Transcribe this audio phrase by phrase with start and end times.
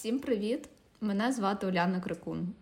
[0.00, 0.68] Всім привіт!
[1.00, 2.54] Мене звати Уляна Крикун.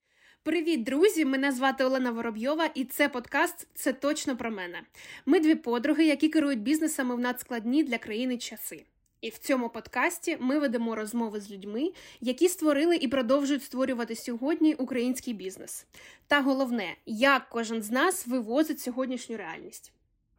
[0.43, 1.25] Привіт, друзі!
[1.25, 4.83] Мене звати Олена Воробйова, і це подкаст Це точно про мене.
[5.27, 8.85] Ми дві подруги, які керують бізнесами в надскладні для країни часи.
[9.21, 14.75] І в цьому подкасті ми ведемо розмови з людьми, які створили і продовжують створювати сьогодні
[14.75, 15.87] український бізнес.
[16.27, 19.93] Та головне, як кожен з нас вивозить сьогоднішню реальність.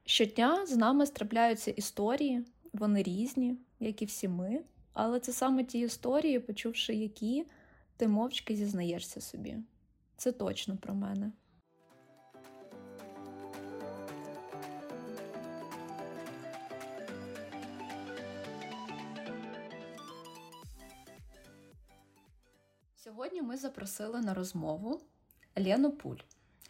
[0.05, 4.59] Щодня з нами трапляються історії, вони різні, як і всі ми.
[4.93, 7.45] Але це саме ті історії, почувши які,
[7.97, 9.57] ти мовчки зізнаєшся собі.
[10.17, 11.31] Це точно про мене.
[22.95, 25.01] Сьогодні ми запросили на розмову
[25.55, 26.17] Лену Пуль,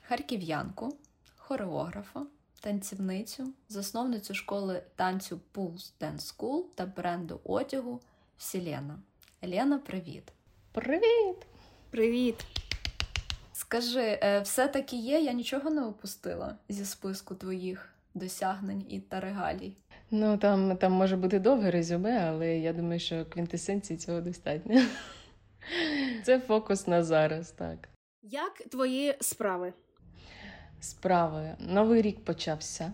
[0.01, 0.97] харків'янку,
[1.37, 2.25] хореографа,
[2.59, 8.01] танцівницю, засновницю школи танцю Pulse Dance School та бренду одягу
[8.37, 8.99] Вселена.
[9.43, 10.23] Лена, привіт.
[10.71, 11.37] Привіт!
[11.89, 12.35] Привіт!
[13.53, 19.73] Скажи, е, все-таки є, я нічого не опустила зі списку твоїх досягнень і та регалій.
[20.11, 24.81] Ну там там може бути довге резюме, але я думаю, що квінтесенції цього достатньо.
[26.23, 27.89] Це фокус на зараз, так.
[28.21, 29.73] Як твої справи?
[30.81, 31.55] Справи.
[31.59, 32.93] Новий рік почався.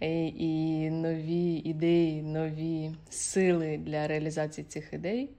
[0.00, 5.30] І, нові ідеї, нові сили для реалізації цих ідей.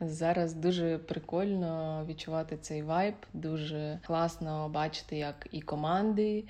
[0.00, 3.14] Зараз дуже прикольно відчувати цей вайб.
[3.32, 6.44] Дуже класно бачити, як і команди,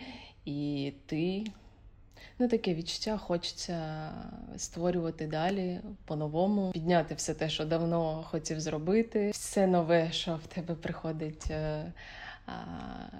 [0.44, 1.44] і ти.
[2.38, 4.10] Ну, таке відчуття хочеться
[4.56, 10.74] створювати далі по-новому, підняти все те, що давно хотів зробити, все нове, що в тебе
[10.74, 11.92] приходить е,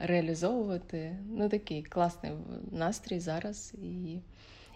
[0.03, 1.17] реалізовувати.
[1.31, 2.33] Ну, такий класний
[2.71, 4.19] настрій зараз і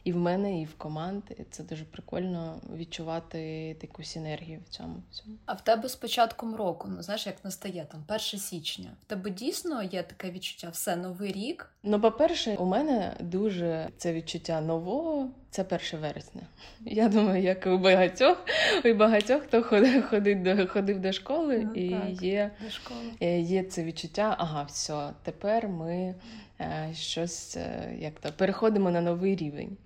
[0.04, 1.46] і в мене, і в команди.
[1.50, 5.02] Це дуже прикольно відчувати таку синергію в цьому.
[5.10, 5.36] всьому.
[5.46, 8.90] А в тебе з початком року, ну знаєш, як настає там 1 січня.
[9.02, 11.70] В тебе дійсно є таке відчуття все новий рік?
[11.82, 15.30] Ну, по-перше, у мене дуже це відчуття нового.
[15.52, 16.42] Це 1 вересня.
[16.80, 18.44] Я думаю, як і у багатьох,
[18.84, 19.62] у багатьох, хто
[20.10, 23.00] ходив до ходив до школи, ну, і так, є до школи.
[23.20, 24.36] Е, є це відчуття.
[24.38, 26.14] Ага, все, тепер ми
[26.60, 29.76] е, щось е, як то переходимо на новий рівень.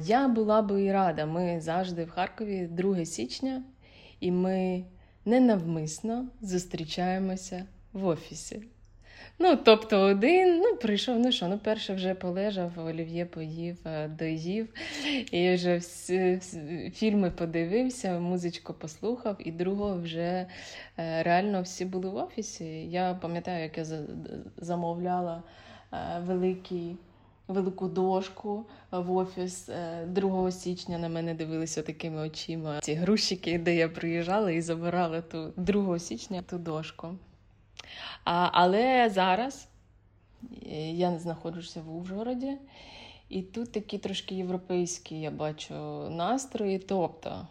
[0.00, 1.26] Я була би і рада.
[1.26, 3.62] Ми завжди в Харкові 2 січня,
[4.20, 4.84] і ми
[5.24, 8.62] ненавмисно зустрічаємося в офісі.
[9.38, 14.68] Ну, тобто один, ну, прийшов, ну що, ну, перше вже полежав, олів'є поїв, е, доїв,
[15.30, 20.46] і вже всі, всі, фільми подивився, музичку послухав, і другого вже
[20.98, 22.64] е, реально всі були в офісі.
[22.90, 23.84] Я пам'ятаю, як я
[24.56, 25.42] замовляла
[25.92, 26.96] е, великий.
[27.48, 29.70] Велику дошку в офіс
[30.06, 32.80] 2 січня на мене дивилися такими очима.
[32.80, 37.08] Ці грушики, де я приїжджала і забирала ту 2 січня ту дошку.
[38.24, 39.68] А, Але зараз
[40.66, 42.56] е, я не знаходжуся в Ужгороді,
[43.28, 45.74] і тут такі трошки європейські, я бачу,
[46.10, 46.78] настрої.
[46.78, 47.46] Тобто,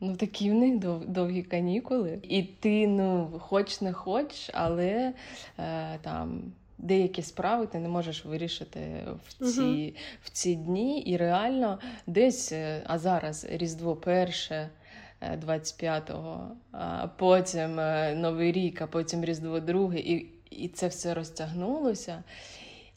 [0.00, 2.18] ну такі в них дов, довгі канікули.
[2.22, 5.12] І ти, ну, хоч не хоч, але
[5.58, 6.52] е, там.
[6.78, 9.94] Деякі справи ти не можеш вирішити в ці uh-huh.
[10.22, 14.68] в ці дні, і реально десь, е, а зараз Різдво перше,
[15.46, 22.22] 25-го, а потім е, Новий рік, а потім Різдво друге, і, і це все розтягнулося.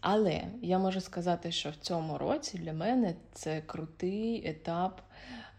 [0.07, 5.01] Але я можу сказати, що в цьому році для мене це крутий етап,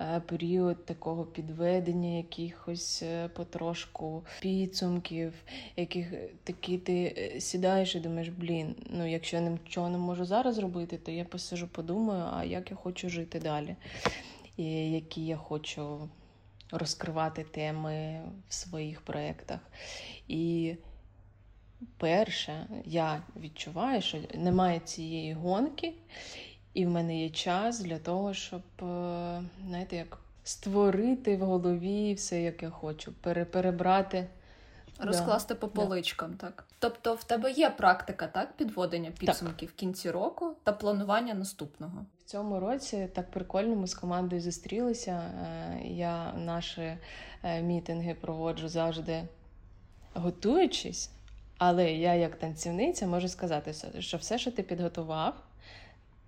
[0.00, 5.32] е, період такого підведення, якихось е, потрошку підсумків,
[5.76, 6.12] яких
[6.44, 11.10] такі ти сідаєш і думаєш, блін, ну якщо я нічого не можу зараз зробити, то
[11.10, 13.76] я посижу, подумаю, а як я хочу жити далі,
[14.56, 16.08] і які я хочу
[16.70, 19.60] розкривати теми в своїх проєктах.
[20.28, 20.74] І
[21.96, 25.94] перше, я відчуваю, що немає цієї гонки,
[26.74, 32.42] і в мене є час для того, щоб, е, знаєте, як створити в голові все,
[32.42, 33.12] як я хочу,
[33.50, 34.26] перебрати.
[34.98, 35.60] Розкласти да.
[35.60, 36.46] по поличкам, да.
[36.46, 36.64] так.
[36.78, 42.06] Тобто в тебе є практика так, підводення підсумків в кінці року та планування наступного.
[42.20, 45.12] В цьому році так прикольно ми з командою зустрілися.
[45.12, 46.98] Е, я наші
[47.42, 49.28] е, мітинги проводжу завжди
[50.14, 51.10] готуючись,
[51.58, 55.34] але я, як танцівниця, можу сказати, що все, що ти підготував,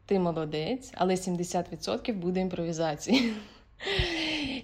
[0.07, 3.35] ти молодець, але 70% буде імпровізації.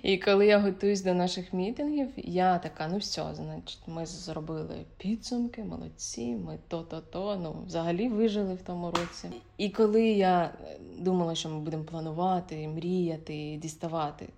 [0.04, 5.64] І коли я готуюсь до наших мітингів, я така: ну все, значить, ми зробили підсумки,
[5.64, 7.40] молодці, ми то-то-то.
[7.42, 9.28] Ну, взагалі вижили в тому році.
[9.58, 10.54] І коли я
[10.98, 14.28] думала, що ми будемо планувати, мріяти, діставати.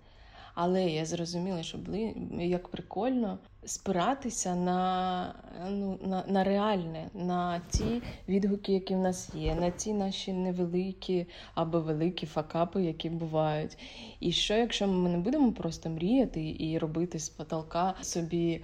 [0.59, 5.33] Але я зрозуміла, що блин, як прикольно спиратися на
[5.69, 11.25] ну, на, на реальне, на ті відгуки, які в нас є, на ті наші невеликі
[11.55, 13.77] або великі факапи, які бувають.
[14.19, 18.61] І що, якщо ми не будемо просто мріяти і робити з потолка собі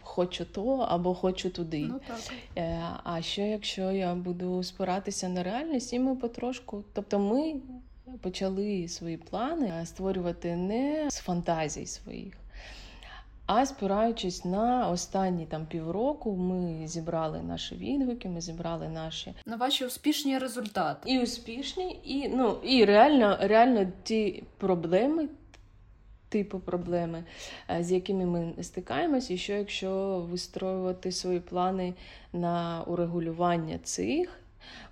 [0.00, 1.86] хочу то або хочу туди.
[1.88, 2.20] Ну, так.
[2.56, 7.54] Е, а що, якщо я буду спиратися на реальність, і ми потрошку, тобто ми
[8.20, 12.34] почали свої плани створювати не з фантазій своїх.
[13.48, 19.84] А спираючись на останні там півроку, ми зібрали наші відгуки, ми зібрали наші на ваші
[19.84, 21.12] успішні результати.
[21.12, 25.28] І успішні, і ну і реально, реально ті проблеми,
[26.28, 27.24] типу проблеми,
[27.70, 31.94] е, з якими ми стикаємось, і що якщо вистроювати свої плани
[32.32, 34.37] на урегулювання цих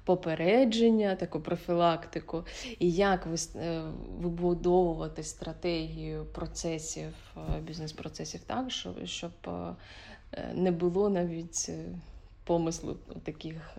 [0.07, 2.45] попередження, таку профілактику,
[2.79, 3.83] і як е,
[4.19, 8.71] вибудовувати стратегію процесів, е, бізнес-процесів так,
[9.05, 9.75] щоб е,
[10.55, 11.71] не було навіть
[12.45, 13.77] помислу таких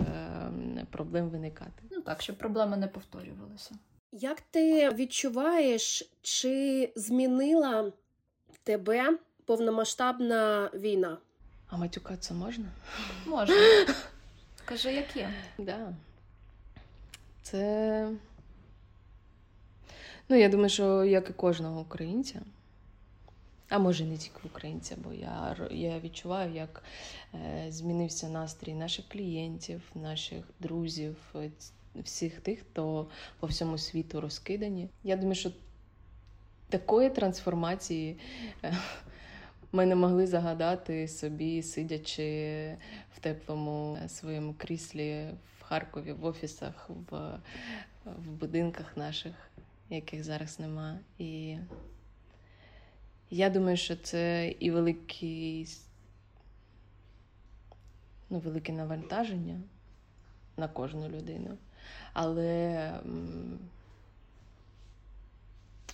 [0.92, 1.84] проблем виникати.
[1.92, 3.76] Ну так, щоб проблеми не повторювалися.
[4.12, 7.92] Як ти відчуваєш, чи змінила
[8.64, 11.18] тебе повномасштабна війна?
[11.68, 12.66] А матюкатися можна?
[13.26, 13.56] Можна.
[14.66, 15.34] Кажи, як є.
[15.58, 15.94] Да.
[17.52, 18.10] Це.
[20.30, 22.42] Ну, я думаю, що як і кожного українця,
[23.70, 26.84] а може не тільки українця, бо я я відчуваю, як
[27.34, 31.52] е, змінився настрій наших клієнтів, наших друзів, е,
[31.96, 33.08] всіх тих, хто
[33.40, 34.90] по всьому світу розкидані.
[35.04, 35.52] Я думаю, що
[36.70, 38.18] такої трансформації.
[38.64, 38.78] Е,
[39.72, 42.78] ми не могли загадати собі, сидячи
[43.16, 47.40] в теплому своєму кріслі в Харкові, в офісах, в
[48.06, 49.36] в будинках наших,
[49.90, 51.00] яких зараз нема.
[51.18, 51.58] І
[53.30, 55.68] я думаю, що це і великий,
[58.30, 59.60] ну, велике навантаження
[60.58, 61.58] на кожну людину.
[62.14, 62.94] Але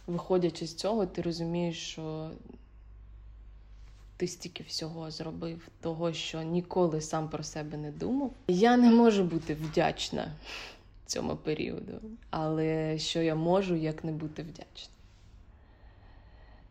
[0.08, 2.32] виходячи з цього, ти розумієш, що
[4.18, 8.32] ти стільки всього зробив, того, що ніколи сам про себе не думав.
[8.48, 10.32] Я не можу бути вдячна
[11.06, 14.94] цьому періоду, але що я можу, як не бути вдячна?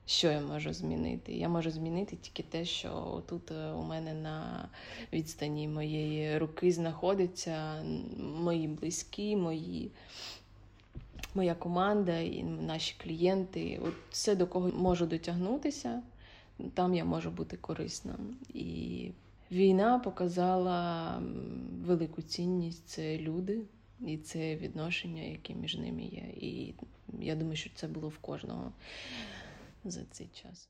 [0.07, 1.33] Що я можу змінити?
[1.33, 4.69] Я можу змінити тільки те, що тут е, у мене на
[5.13, 7.85] відстані моєї руки знаходиться
[8.19, 9.91] мої близькі, мої,
[11.35, 13.81] моя команда і наші клієнти.
[13.85, 16.03] От все, до кого можу дотягнутися,
[16.75, 18.19] там я можу бути корисна.
[18.55, 19.11] І
[19.51, 21.23] війна показала
[21.85, 23.63] велику цінність це люди
[24.07, 26.25] і це відношення, які між ними є.
[26.37, 26.75] І
[27.21, 28.73] я думаю, що це було в кожного
[29.85, 30.69] за цей час.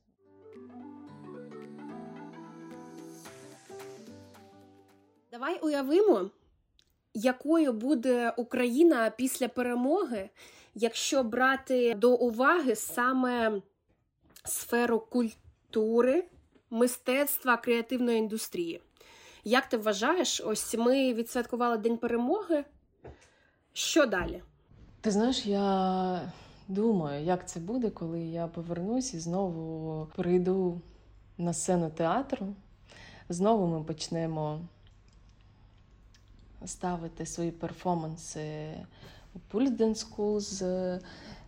[5.31, 6.29] Давай уявимо,
[7.13, 10.29] якою буде Україна після перемоги,
[10.75, 13.61] якщо брати до уваги саме
[14.45, 15.42] сферу культури
[15.73, 16.23] культури,
[16.69, 18.81] мистецтва, креативної індустрії.
[19.43, 22.63] Як ти вважаєш, ось ми відсвяткували День перемоги?
[23.73, 24.43] Що далі?
[25.01, 26.31] Ти знаєш, я
[26.67, 30.81] думаю, як це буде, коли я повернусь і знову прийду
[31.37, 32.55] на сцену театру.
[33.29, 34.61] Знову ми почнемо
[36.65, 38.73] ставити свої перформанси
[39.33, 40.99] у Pulse School з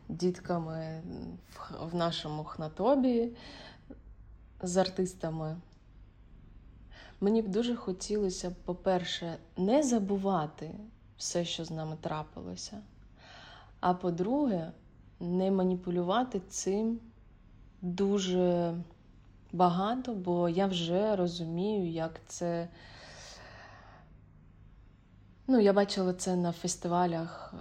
[0.10, 1.02] дітками
[1.92, 3.32] в нашому хнатобі
[4.68, 5.58] з артистами.
[7.22, 10.72] Мені б дуже хотілося, по-перше, не забувати
[11.18, 12.82] все, що з нами трапилося.
[13.80, 14.72] А по-друге,
[15.20, 17.00] не маніпулювати цим
[17.82, 18.76] дуже
[19.52, 22.68] багато, бо я вже розумію, як це.
[25.48, 27.54] Ну, я бачила це на фестивалях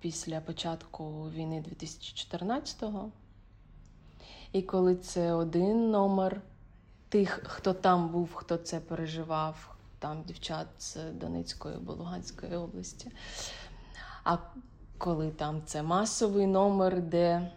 [0.00, 3.10] після початку війни 2014-го.
[4.52, 6.40] І коли це один номер
[7.08, 13.10] тих, хто там був, хто це переживав, там дівчат з Донецької або Луганської області.
[14.24, 14.36] А
[14.98, 17.52] коли там це масовий номер, де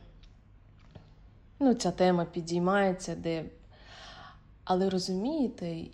[1.59, 3.45] ну, ця тема підіймається, де.
[4.63, 5.85] Але розумієте,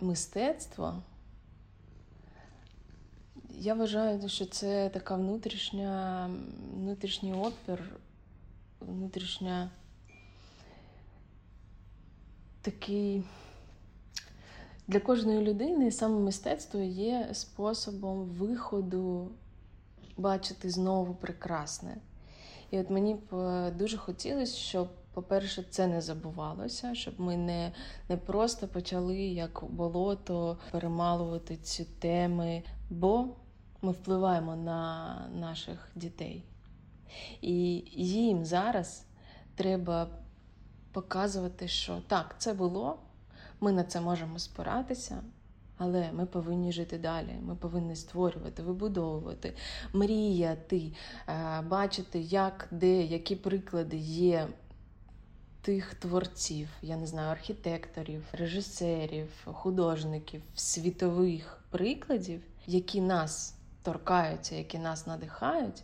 [0.00, 1.02] мистецтво,
[3.50, 6.30] я вважаю, що це така внутрішня,
[6.74, 7.92] внутрішній опір,
[8.80, 9.70] внутрішня
[12.66, 13.22] такий
[14.88, 19.30] для кожної людини саме мистецтво є способом виходу
[20.16, 21.96] бачити знову прекрасне.
[22.70, 27.72] І от мені б е, дуже хотілося, щоб по-перше, це не забувалося, щоб ми не
[28.08, 33.28] не просто почали як болото перемалувати ці теми, бо
[33.82, 36.42] ми впливаємо на наших дітей.
[37.40, 39.04] І їм зараз
[39.54, 40.08] треба
[40.96, 42.98] показувати, що так, це було,
[43.60, 45.22] ми на це можемо спиратися,
[45.76, 47.38] але ми повинні жити далі.
[47.42, 49.54] Ми повинні створювати, вибудовувати,
[49.92, 50.92] мріяти,
[51.28, 54.48] е, бачити, як, де, які приклади є
[55.60, 65.06] тих творців, я не знаю, архітекторів, режисерів, художників, світових прикладів, які нас торкаються, які нас
[65.06, 65.82] надихають,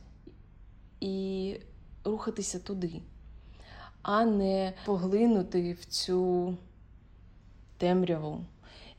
[1.00, 1.56] і
[2.04, 3.02] рухатися туди,
[4.02, 6.56] а не поглинути в цю
[7.78, 8.44] темряву.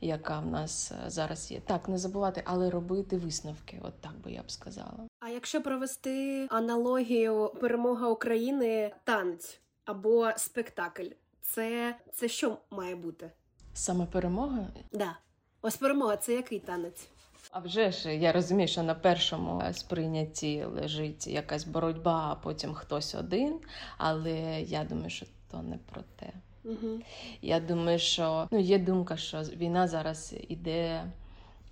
[0.00, 4.32] Яка в нас е, зараз є, так не забувати, але робити висновки, от так би
[4.32, 5.08] я б сказала.
[5.20, 11.08] А якщо провести аналогію перемога України, танець або спектакль,
[11.40, 13.30] це це що має бути?
[13.74, 14.66] Саме перемога?
[14.92, 15.16] Да.
[15.62, 17.08] Ось перемога це який танець?
[17.54, 23.14] А вже ж я розумію, що на першому сприйнятті лежить якась боротьба, а потім хтось
[23.14, 23.60] один.
[23.98, 26.32] Але я думаю, що то не про те.
[26.64, 27.00] Угу.
[27.42, 31.04] Я думаю, що ну, є думка, що війна зараз іде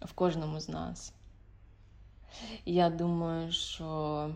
[0.02, 1.12] в кожному з нас.
[2.64, 4.30] Я думаю, що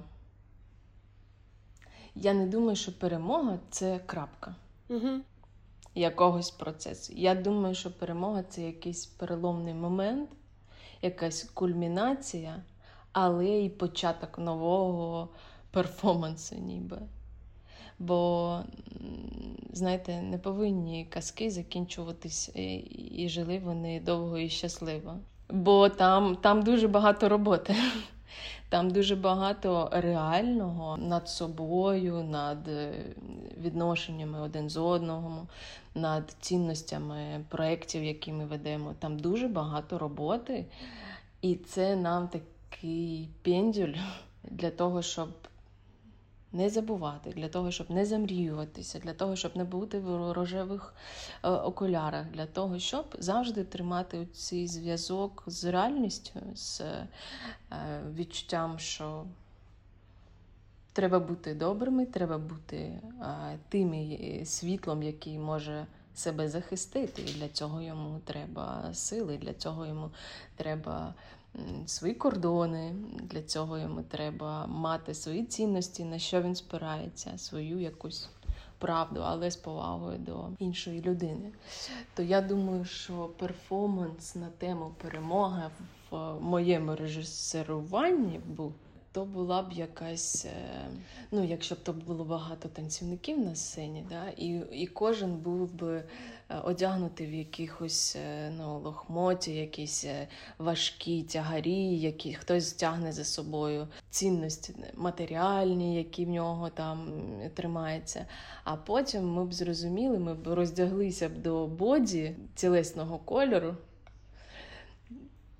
[2.14, 4.54] я не думаю, що перемога це крапка
[4.88, 5.20] угу.
[5.94, 7.12] якогось процесу.
[7.16, 10.30] Я думаю, що перемога це якийсь переломний момент,
[11.02, 12.62] якась кульмінація,
[13.12, 15.28] але й початок нового
[15.70, 16.98] перформансу, ніби.
[17.98, 18.60] Бо,
[19.72, 22.50] знаєте, не повинні казки закінчуватись
[23.14, 25.14] і жили вони довго і щасливо.
[25.50, 27.74] Бо там, там дуже багато роботи.
[28.68, 32.92] Там дуже багато реального над собою, над е,
[33.60, 35.46] відношеннями один з одного,
[35.94, 38.94] над цінностями проєктів, які ми ведемо.
[38.98, 40.64] Там дуже багато роботи,
[41.42, 43.94] і це нам такий пендюль
[44.44, 45.28] для того, щоб
[46.56, 50.94] не забувати, для того, щоб не замріюватися, для того, щоб не бути в рожевих
[51.42, 57.08] е, окулярах, для того, щоб завжди тримати цей зв'язок з реальністю, з е,
[58.14, 59.24] відчуттям, що
[60.92, 63.00] треба бути добрими, треба бути е,
[63.68, 63.94] тим
[64.44, 65.86] світлом, який може.
[66.14, 70.10] Себе захистити, і для цього йому треба сили, для цього йому
[70.56, 71.14] треба
[71.86, 72.94] свої кордони.
[73.22, 78.28] Для цього йому треба мати свої цінності, на що він спирається, свою якусь
[78.78, 81.52] правду, але з повагою до іншої людини.
[82.14, 85.62] То я думаю, що перформанс на тему перемоги
[86.10, 88.72] в моєму режисеруванні був.
[89.16, 90.88] То була б якась, е,
[91.30, 96.04] ну якщо б то було багато танцівників на сцені, да, і і кожен був би
[96.48, 100.06] Е, одягнути в якихось е, ну, лохмоті, якісь
[100.58, 107.08] важкі тягарі, які хтось тягне за собою цінності матеріальні, які в нього там
[107.54, 108.26] тримаються.
[108.64, 113.76] А потім ми б зрозуміли, ми б роздяглися б до боді цілесного кольору.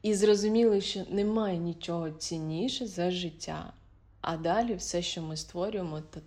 [0.07, 3.73] І зрозуміли, що немає нічого цінніше за життя.
[4.21, 6.21] А далі все, що ми створюємо, то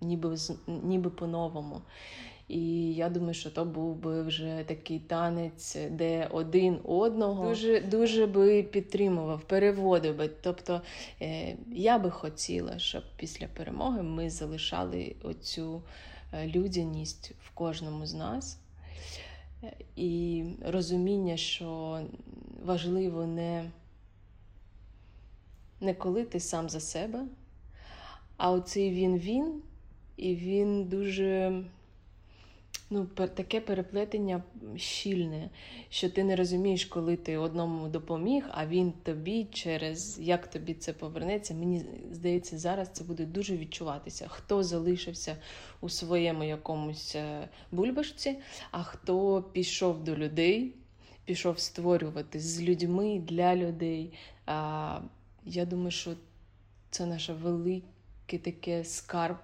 [0.00, 1.80] ніби ніби по-новому.
[2.48, 8.26] І я думаю, що то був би вже такий танець, де один одного дуже дуже
[8.26, 10.30] би підтримував, переводив би.
[10.42, 10.80] Тобто
[11.22, 15.82] е, я би хотіла, щоб після перемоги ми залишали оцю
[16.32, 18.58] е, людяність в кожному з нас.
[19.96, 22.00] І розуміння, що
[22.64, 23.70] важливо не,
[25.80, 27.26] не коли ти сам за себе,
[28.36, 29.62] а оцей він-він,
[30.16, 31.62] і він дуже
[32.90, 34.42] ну, таке переплетення
[34.76, 35.50] щільне,
[35.88, 40.92] що ти не розумієш, коли ти одному допоміг, а він тобі через як тобі це
[40.92, 41.54] повернеться.
[41.54, 44.28] Мені здається, зараз це буде дуже відчуватися.
[44.28, 45.36] Хто залишився
[45.80, 48.36] у своєму якомусь е, бульбашці,
[48.70, 50.74] а хто пішов до людей,
[51.24, 54.12] пішов створювати з людьми для людей.
[54.46, 55.00] А,
[55.44, 56.10] Я думаю, що
[56.90, 57.86] це наша велика
[58.38, 59.36] таке скарб,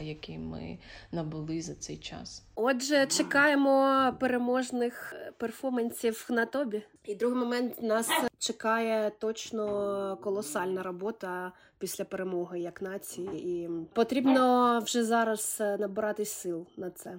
[0.00, 0.78] який ми
[1.12, 2.42] набули за цей час.
[2.54, 6.82] Отже, чекаємо переможних е, перформансів на тобі.
[7.04, 15.04] І другий момент нас чекає точно колосальна робота після перемоги як нації, і потрібно вже
[15.04, 17.18] зараз е, набирати сил на це.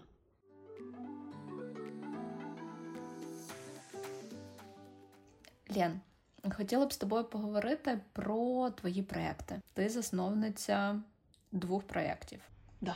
[5.75, 5.99] Лен,
[6.49, 9.61] Хотіла б з тобою поговорити про твої проекти.
[9.73, 11.01] Ти засновниця
[11.51, 12.39] двох проєктів.
[12.81, 12.95] Да.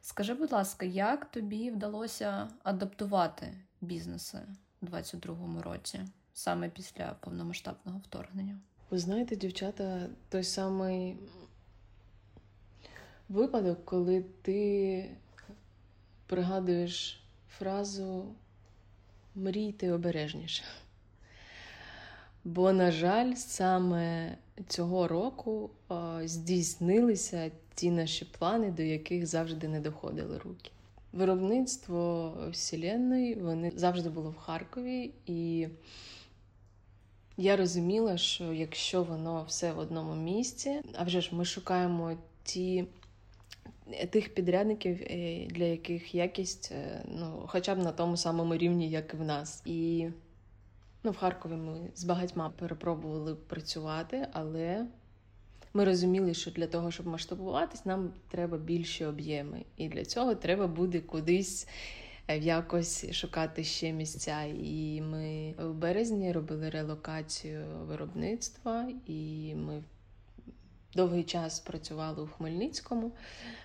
[0.00, 4.38] Скажи, будь ласка, як тобі вдалося адаптувати бізнеси
[4.82, 6.00] у 22-му році,
[6.34, 8.58] саме після повномасштабного вторгнення?
[8.90, 11.16] Ви знаєте, дівчата, той самий
[13.28, 15.16] випадок, коли ти
[16.26, 18.34] пригадуєш фразу
[19.34, 20.64] мрійте обережніше.
[22.44, 24.36] Бо, на жаль, саме
[24.68, 25.70] цього року
[26.24, 30.70] здійснилися ті наші плани, до яких завжди не доходили руки.
[31.12, 35.68] Виробництво Вселенної вони завжди було в Харкові, і
[37.36, 42.84] я розуміла, що якщо воно все в одному місці, а вже ж ми шукаємо ті.
[44.10, 49.14] Тих підрядників, е, для яких якість е, ну, хоча б на тому самому рівні, як
[49.14, 49.62] і в нас.
[49.64, 50.08] І
[51.02, 54.86] ну, в Харкові ми з багатьма перепробували працювати, але
[55.74, 59.64] ми розуміли, що для того, щоб масштабуватись, нам треба більші об'єми.
[59.76, 61.68] І для цього треба буде кудись
[62.28, 64.42] е, якось шукати ще місця.
[64.42, 69.82] І ми в березні робили релокацію виробництва, і ми
[70.94, 73.12] довгий час працювали у Хмельницькому,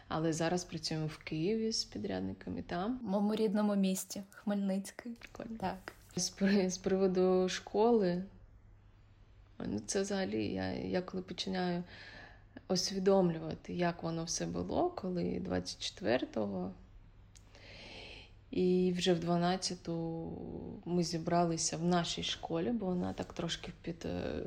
[0.07, 2.99] але зараз працюємо в Києві з підрядниками там.
[3.03, 5.11] В моєму рідному місті Хмельницький.
[5.59, 5.96] Так.
[6.17, 8.23] З, приводу школи,
[9.59, 11.83] ну це взагалі я, я коли починаю
[12.67, 16.71] усвідомлювати, як воно все було, коли 24-го.
[18.51, 20.31] І вже в 12-ту
[20.85, 24.43] ми зібралися в нашій школі, бо вона так трошки під е,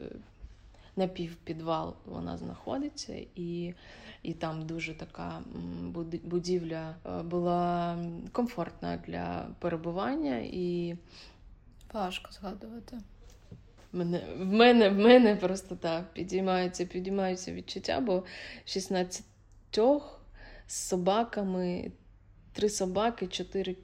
[0.96, 3.74] напівпідвал вона знаходиться, і
[4.22, 5.42] і там дуже така
[6.24, 7.98] будівля е, була
[8.32, 10.38] комфортна для перебування.
[10.38, 10.96] і
[11.92, 12.98] Важко згадувати.
[13.92, 18.24] Мене, В мене в мене просто так підіймаються, підіймаються відчуття, бо
[18.64, 19.24] 16
[20.66, 21.92] з собаками,
[22.52, 23.76] три собаки, чотири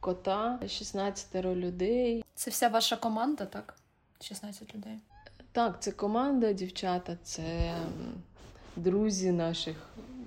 [0.00, 2.24] кота, 16 людей.
[2.34, 3.76] Це вся ваша команда, так?
[4.20, 4.98] 16 людей.
[5.52, 7.74] Так, це команда, дівчата, це
[8.76, 9.76] друзі наших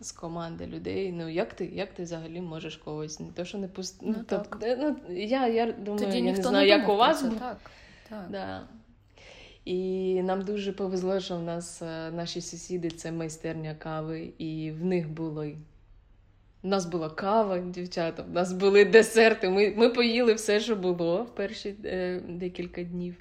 [0.02, 1.12] з команди людей.
[1.12, 3.20] Ну як ти як ти взагалі можеш когось?
[3.20, 4.00] Не то, що не пуст...
[4.02, 4.58] Ну, ну, так.
[4.62, 7.20] ну, я я думаю, Тоді я ніхто не знаю, не як у вас.
[7.20, 7.72] Це, так,
[8.10, 8.26] так.
[8.30, 8.68] Да.
[9.66, 14.86] І нам дуже повезло, що в нас е, наші сусіди це майстерня кави, і в
[14.86, 15.58] них були
[16.64, 19.50] у нас була кава, дівчата, у нас були десерти.
[19.50, 23.16] Ми ми поїли все, що було в перші е, декілька днів.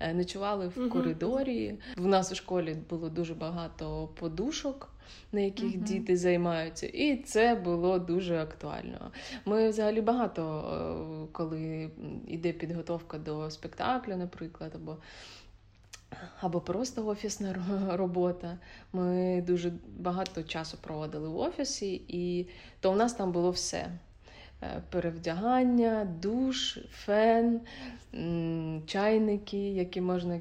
[0.00, 1.74] Е, ночували в коридорі.
[1.96, 4.89] В нас у школі було дуже багато подушок,
[5.32, 9.10] на яких uh діти займаються, і це було дуже актуально.
[9.44, 10.42] Ми взагалі багато,
[11.24, 11.90] е, коли
[12.26, 14.96] йде підготовка до спектаклю, наприклад, або
[16.40, 17.56] або просто офісна
[17.92, 18.58] робота.
[18.92, 22.48] Ми дуже багато часу проводили в офісі, і
[22.80, 23.90] то в нас там було все:
[24.90, 27.60] перевдягання, душ, фен,
[28.86, 30.40] чайники, які можна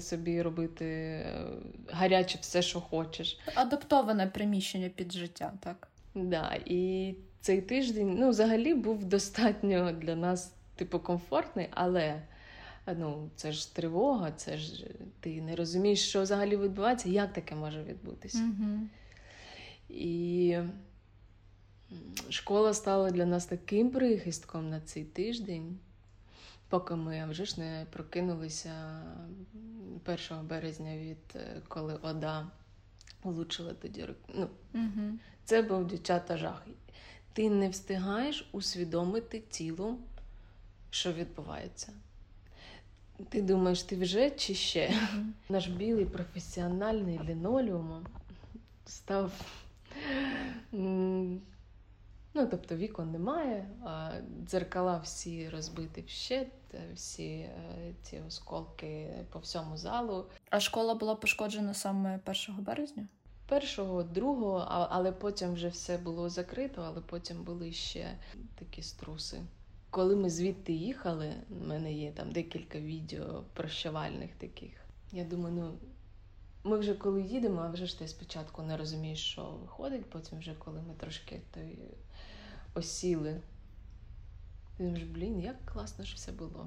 [0.00, 1.46] собі робити е,
[1.90, 3.38] гаряче все, що хочеш.
[3.54, 5.88] Адаптоване приміщення під життя, так?
[6.14, 12.22] Да, І цей тиждень ну, взагалі був достатньо для нас, типу, комфортний, але
[12.98, 14.86] ну, це ж тривога, це ж
[15.20, 18.38] ти не розумієш, що взагалі відбувається, як таке може відбутися.
[18.38, 18.78] Mm-hmm.
[19.88, 20.58] І
[22.30, 25.78] школа стала для нас таким прихистком на цей тиждень,
[26.68, 29.02] поки ми вже ж не прокинулися
[30.06, 32.46] 1 березня від е, коли Ода
[33.22, 34.08] влучила тоді.
[34.34, 35.12] Ну, mm-hmm.
[35.44, 36.66] Це був дівчата жах.
[37.32, 39.98] Ти не встигаєш усвідомити тілом,
[40.90, 41.92] що відбувається.
[43.28, 44.88] Ти думаєш, ти вже чи ще?
[44.88, 45.24] Mm-hmm.
[45.48, 48.06] Наш білий професіональний лінолеум
[48.86, 49.32] став.
[52.38, 54.10] Ну, тобто вікон немає, а
[54.46, 56.48] дзеркала всі розбиті вщет,
[56.94, 60.24] всі е, ці осколки по всьому залу.
[60.50, 63.08] А школа була пошкоджена саме 1 березня?
[63.48, 68.18] Першого, другого, але потім вже все було закрито, але потім були ще
[68.58, 69.40] такі струси.
[69.90, 74.72] Коли ми звідти їхали, в мене є там декілька відео прощавальних таких.
[75.12, 75.72] Я думаю, ну
[76.64, 80.54] ми вже коли їдемо, а вже ж ти спочатку не розумієш, що виходить, потім вже
[80.58, 81.78] коли ми трошки той
[82.76, 83.40] осіли.
[84.76, 86.66] Ти думаєш, блін, як класно ж все було.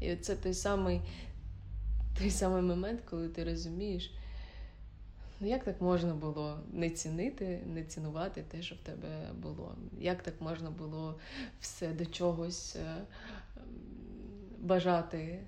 [0.00, 1.00] І це той самий
[2.18, 4.12] той самий момент, коли ти розумієш,
[5.40, 9.76] Ну, як так можна було не цінити, не цінувати те, що в тебе було?
[10.00, 11.18] Як так можна було
[11.60, 12.96] все до чогось е,
[14.58, 15.38] бажати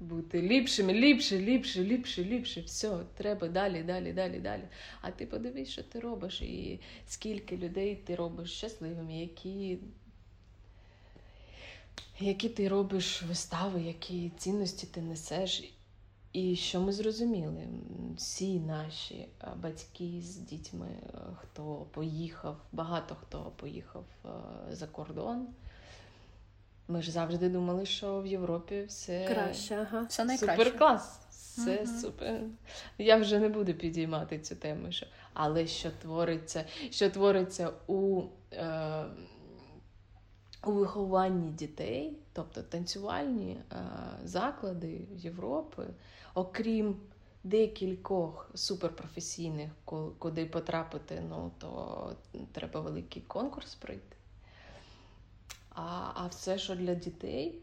[0.00, 2.60] бути ліпшими, ліпше, ліпше, ліпше, ліпше.
[2.60, 4.62] Все, треба далі, далі, далі, далі.
[5.00, 9.78] А ти подивись, що ти робиш, і скільки людей ти робиш щасливими, які.
[12.20, 15.72] Які ти робиш вистави, які цінності ти несеш.
[16.32, 17.68] І що ми зрозуміли?
[18.16, 24.28] Всі наші е, батьки з дітьми, е, хто поїхав, багато хто поїхав е,
[24.70, 25.46] за кордон.
[26.88, 30.06] Ми ж завжди думали, що в Європі все краще, ага.
[30.08, 30.64] все найкраще.
[30.64, 31.20] супер клас.
[31.30, 31.86] Все Мгм.
[31.86, 32.40] супер.
[32.98, 34.92] Я вже не буду підіймати цю тему.
[34.92, 35.06] Що...
[35.32, 38.22] Але що твориться, що твориться у,
[38.52, 39.04] е...
[40.66, 43.76] у вихованні дітей, тобто танцювальні е...
[44.24, 45.82] заклади Європи,
[46.34, 46.96] окрім
[47.44, 52.16] декількох суперпрофесійних, ку- куди потрапити, ну то
[52.52, 54.16] треба великий конкурс пройти.
[55.80, 57.58] А, а все, що для дітей,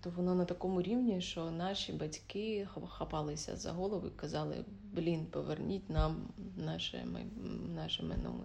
[0.00, 5.26] то воно на такому рівні, що наші батьки ха- хапалися за голову і казали: блін,
[5.26, 6.16] поверніть нам
[6.56, 7.06] наше,
[7.74, 8.44] наше минуле,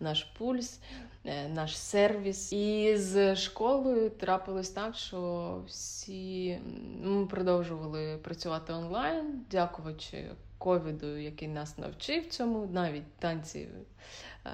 [0.00, 0.80] наш пульс,
[1.24, 2.52] е, наш сервіс.
[2.52, 6.58] І з школою трапилось так, що всі
[7.02, 14.50] ми продовжували працювати онлайн, дякуючи ковіду, який нас навчив цьому, навіть танці е,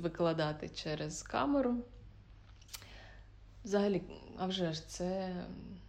[0.00, 1.76] викладати через камеру.
[3.66, 4.02] Взагалі,
[4.36, 5.36] а вже ж це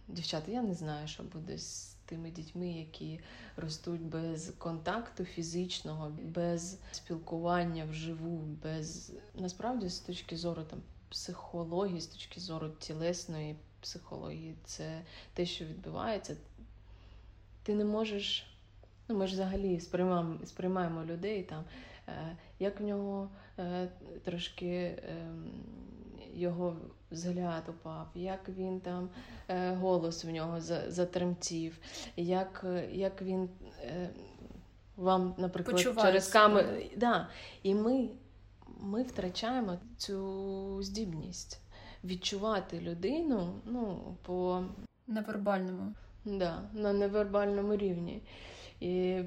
[0.08, 3.20] дівчата, я не знаю, що буде з тими дітьми, які
[3.56, 12.06] ростуть без контакту фізичного, без спілкування вживу, без насправді з точки зору там психології, з
[12.06, 15.02] точки зору тілесної психології, це
[15.34, 16.36] те, що відбувається.
[17.62, 18.46] Ти не можеш.
[19.08, 21.64] Ну, ми ж взагалі сприймаємо, сприймаємо людей там,
[22.08, 23.88] е, як в нього е,
[24.24, 25.02] трошки.
[26.34, 26.76] Його
[27.10, 29.10] взгляд упав, як він там
[29.48, 31.78] е, голос в нього затремтів,
[32.16, 33.48] як, е, як він
[33.82, 34.10] е,
[34.96, 36.68] вам, наприклад, Почуває через камеру.
[36.96, 37.28] Да.
[37.62, 38.08] І ми,
[38.80, 41.60] ми втрачаємо цю здібність
[42.04, 44.64] відчувати людину ну, по
[45.06, 45.92] Невербальному.
[46.24, 48.22] Да, на невербальному рівні.
[48.80, 49.22] І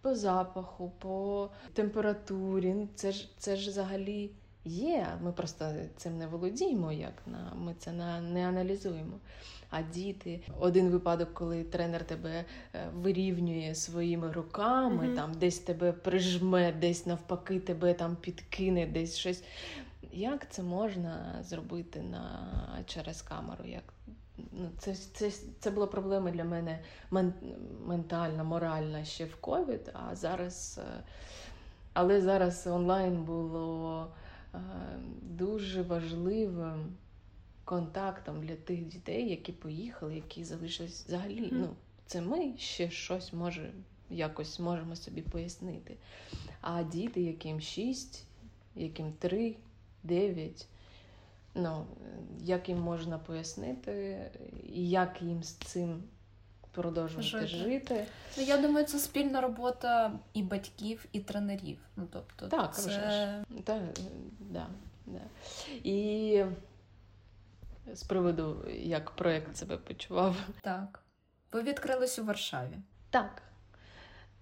[0.00, 2.88] по запаху, по температурі.
[2.94, 4.30] Це ж, це ж взагалі
[4.64, 5.06] є.
[5.22, 9.18] Ми просто цим не володіємо, як на, ми це на, не аналізуємо.
[9.70, 15.16] А діти, один випадок, коли тренер тебе е, вирівнює своїми руками, Мгм.
[15.16, 19.42] там десь тебе прижме, десь навпаки тебе там підкине, десь щось.
[20.12, 22.48] Як це можна зробити на,
[22.86, 23.64] через камеру?
[23.64, 23.82] Як
[24.36, 26.78] ну, це, це, це була проблема для мене
[27.10, 27.32] мен,
[27.86, 30.80] ментальна, моральна ще в ковід, а зараз.
[30.84, 31.02] е,
[31.92, 34.06] Але зараз онлайн було
[35.22, 36.96] дуже важливим
[37.64, 41.48] контактом для тих дітей, які поїхали, які залишились взагалі.
[41.52, 41.68] Ну,
[42.06, 43.72] це ми ще щось може,
[44.10, 45.96] якось можемо собі пояснити.
[46.60, 48.24] А діти, яким 6,
[48.76, 49.56] яким 3,
[50.02, 50.66] 9,
[51.54, 51.86] ну,
[52.40, 54.20] як їм можна пояснити,
[54.72, 56.02] як їм з цим
[56.74, 57.46] продовжувати Жити.
[57.46, 58.06] жити.
[58.36, 61.78] Ну, я думаю, це спільна робота і батьків, і тренерів.
[61.96, 62.88] Ну, тобто, Так, це...
[62.88, 63.44] вже ж.
[63.64, 63.92] Та, е,
[64.40, 64.66] да,
[65.06, 65.20] да.
[65.84, 66.44] І
[67.92, 70.36] з приводу, як проєкт себе почував.
[70.62, 71.00] так.
[71.52, 72.78] Ви відкрились у Варшаві.
[73.10, 73.42] Так,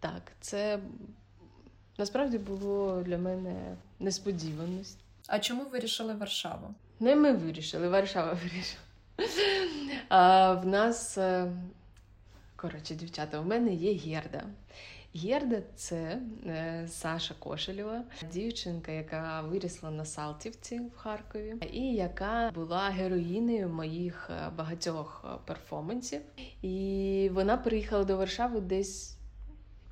[0.00, 0.78] так, це
[1.98, 4.98] насправді було для мене несподіваність.
[5.26, 6.74] А чому вирішили Варшаву?
[7.00, 8.82] Не ми вирішили, Варшава вирішила.
[10.08, 11.52] А в нас, е,
[12.62, 14.44] коротше, дівчата, у мене є Герда.
[15.14, 22.88] Герда це е, Саша Кошелєва, дівчинка, яка вирісла на Салтівці в Харкові, і яка була
[22.88, 26.20] героїнею моїх е, багатьох е, перформансів.
[26.62, 29.16] І вона приїхала до Варшави десь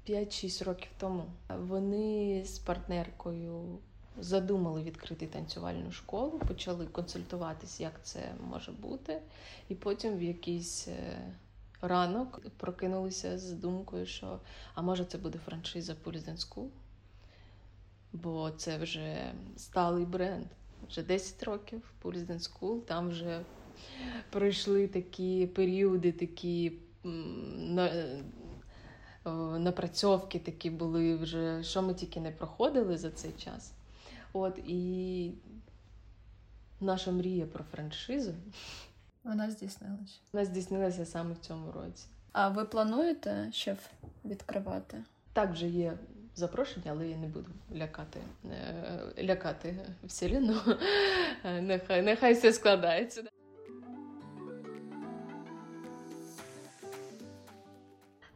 [0.09, 1.25] 5-6 років тому.
[1.49, 3.79] Вони з партнеркою
[4.19, 9.23] задумали відкрити танцювальну школу, почали консультуватись, як це може бути.
[9.69, 11.19] І потім в якийсь е,
[11.81, 14.41] ранок прокинулися з думкою, що
[14.75, 16.69] а може це буде франшиза Pulse School?
[18.13, 20.47] Бо це вже сталий бренд.
[20.89, 23.41] Вже 10 років Pulse School, там вже
[24.31, 26.73] пройшли такі періоди, такі
[27.05, 28.23] е,
[29.59, 33.73] напрацьовки такі були вже, що ми тільки не проходили за цей час.
[34.33, 35.33] От і
[36.81, 38.35] наша мрія про франшизу
[39.25, 40.21] Вона здійснилась.
[40.33, 42.07] вона здійснилася саме в цьому році.
[42.33, 43.77] А ви плануєте ще
[44.25, 45.05] відкривати?
[45.33, 45.99] Так вже є
[46.35, 50.61] запрошення, але я не буду лякати, е, лякати вселену.
[51.61, 53.23] Нехай, нехай все складається.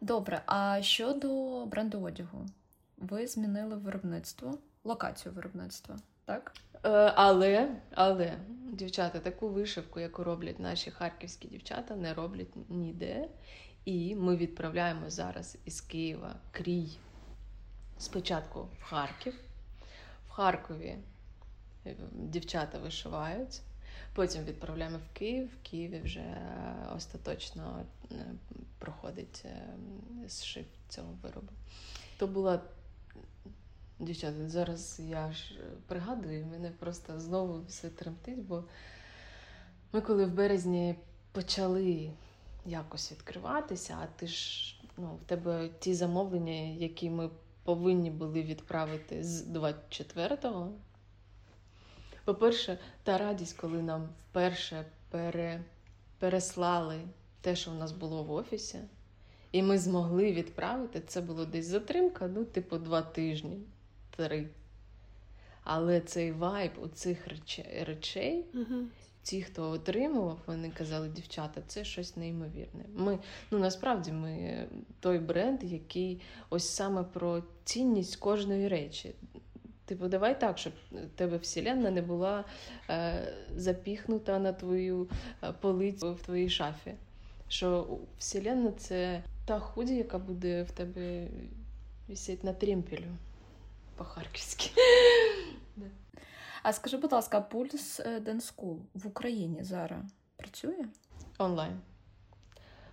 [0.00, 2.46] Добре, а щодо бренду одягу,
[2.96, 6.52] ви змінили виробництво, локацію виробництва, так?
[6.84, 8.38] Е, але, але,
[8.72, 13.28] дівчата, таку вишивку, яку роблять наші харківські дівчата, не роблять ніде.
[13.84, 16.88] І ми відправляємо зараз із Києва крій
[17.98, 19.34] спочатку в Харків.
[20.28, 20.96] В Харкові
[21.86, 23.60] е, дівчата вишивають,
[24.14, 25.46] потім відправляємо в Київ.
[25.46, 26.36] В Києві вже
[26.96, 28.14] остаточно е,
[28.78, 29.44] проходить
[30.26, 31.52] зшив цього виробу.
[32.18, 32.60] То була
[34.04, 35.54] Дівчата, зараз я ж
[35.86, 38.64] пригадую, мене просто знову все тремтить, бо
[39.92, 40.96] ми коли в березні
[41.32, 42.10] почали
[42.66, 47.30] якось відкриватися, а ти ж ну, в тебе ті замовлення, які ми
[47.64, 50.72] повинні були відправити з 24-го.
[52.24, 55.64] По-перше, та радість, коли нам вперше пере,
[56.18, 57.00] переслали
[57.40, 58.78] те, що в нас було в офісі,
[59.52, 63.58] і ми змогли відправити, це було десь затримка, ну, типу, два тижні
[64.16, 64.48] три.
[65.64, 67.28] Але цей вайб у цих
[67.86, 68.82] речей, угу.
[69.22, 72.84] ті, хто отримував, вони казали, дівчата, це щось неймовірне.
[72.94, 73.18] Ми,
[73.50, 74.64] ну насправді, ми
[75.00, 79.14] той бренд, який ось саме про цінність кожної речі.
[79.86, 80.72] Типу, давай так, щоб
[81.16, 82.44] тебе вселенна не була
[82.90, 85.08] е, запіхнута на твою
[85.42, 86.94] е, полицю в твоїй шафі.
[87.48, 91.26] Що вселенна це та худі, яка буде в тебе
[92.08, 93.16] висіти на тремпелю
[93.96, 94.70] по-харківськи.
[96.62, 100.02] А скажи, будь ласка, пульс Денскул в Україні зараз
[100.36, 100.84] працює?
[101.38, 101.80] Онлайн.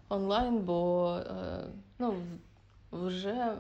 [0.10, 1.64] Онлайн, бо е,
[2.00, 2.16] ну,
[2.92, 3.58] вже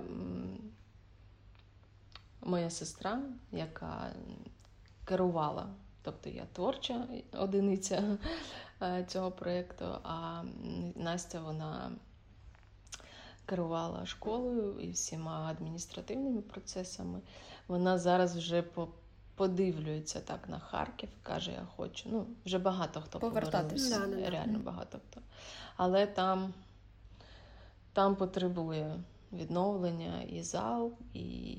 [2.41, 4.11] моя сестра, яка
[5.05, 5.67] керувала,
[6.01, 8.17] тобто я творча одиниця
[8.81, 10.43] е, цього проєкту, а
[10.95, 11.91] Настя вона
[13.51, 17.21] керувала школою і всіма адміністративними процесами.
[17.67, 18.63] Вона зараз вже
[19.35, 22.09] подивлюється так на Харків, каже, я хочу.
[22.11, 23.99] Ну, вже багато хто повертатися.
[24.07, 25.21] Да, реально багато хто.
[25.75, 26.53] Але там,
[27.93, 31.57] там потребує відновлення і зал, і.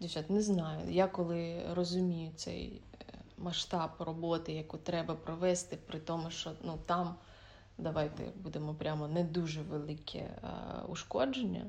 [0.00, 0.90] Дівчат, не знаю.
[0.90, 3.04] Я коли розумію цей е,
[3.38, 7.14] масштаб роботи, яку треба провести, при тому, що ну, там
[7.80, 10.38] давайте будемо прямо не дуже велике е,
[10.88, 11.66] ушкодження,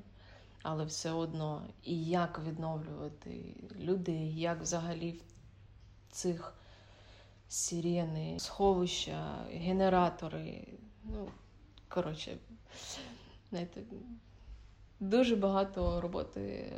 [0.64, 6.54] але все одно і як відновлювати людей, як взагалі в цих
[7.48, 10.68] сирени, сховища, генератори.
[11.04, 11.28] Ну,
[11.90, 12.38] коротше,
[13.50, 13.82] знаєте,
[15.00, 16.74] дуже багато роботи,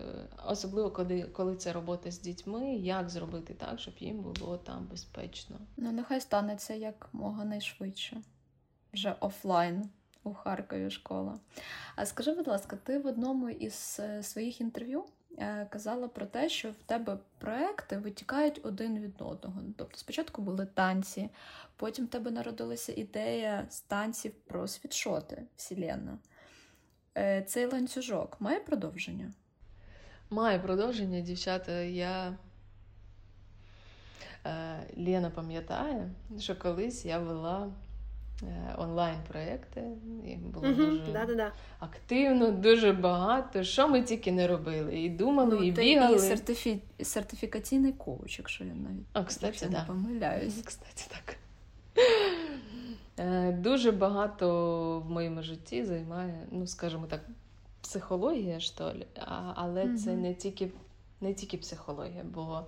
[0.46, 5.56] особливо коли коли це робота з дітьми, як зробити так, щоб їм було там безпечно.
[5.78, 8.22] Ну, нехай станеться як мога найшвидше
[8.94, 9.90] вже офлайн
[10.24, 11.40] у Харкові школа.
[11.96, 15.06] А скажи, будь ласка, ти в одному із е, своїх інтерв'ю
[15.38, 19.62] е, казала про те, що в тебе проекти витікають один від одного.
[19.78, 21.30] Тобто спочатку були танці,
[21.76, 26.18] потім в тебе народилася ідея з танців про світшоти Вселенна.
[27.18, 29.32] Е, цей ланцюжок має продовження?
[30.30, 31.72] Має продовження, дівчата.
[31.82, 32.38] Я
[34.98, 37.72] Лена пам'ятає, що колись я вела
[38.48, 39.84] Е, онлайн-проекти.
[40.26, 41.52] Їх було угу, дуже да-да-да.
[41.80, 43.64] активно, дуже багато.
[43.64, 45.00] Що ми тільки не робили.
[45.00, 46.16] І думали, ну, і бігали.
[46.16, 46.80] І сертифі...
[47.02, 49.80] сертифікаційний коуч, якщо я навіть а, кстати, да.
[49.80, 50.62] не помиляюсь.
[50.66, 51.38] Кстати, так.
[53.20, 57.22] Е, дуже багато в моєму житті займає, ну, скажімо так,
[57.82, 59.06] психологія, що ли.
[59.56, 59.98] але угу.
[59.98, 60.70] це не тільки,
[61.22, 62.66] не тільки психологія, бо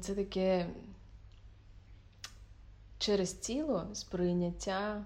[0.00, 0.66] це таке
[3.00, 5.04] через тіло сприйняття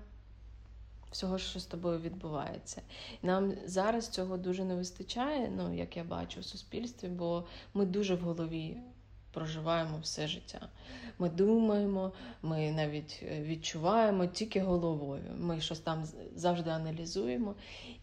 [1.10, 2.82] всього, що з тобою відбувається.
[3.22, 8.14] Нам зараз цього дуже не вистачає, ну, як я бачу в суспільстві, бо ми дуже
[8.14, 8.76] в голові
[9.32, 10.68] проживаємо все життя.
[11.18, 15.24] Ми думаємо, ми навіть е, відчуваємо тільки головою.
[15.38, 16.04] Ми щось там
[16.34, 17.54] завжди аналізуємо,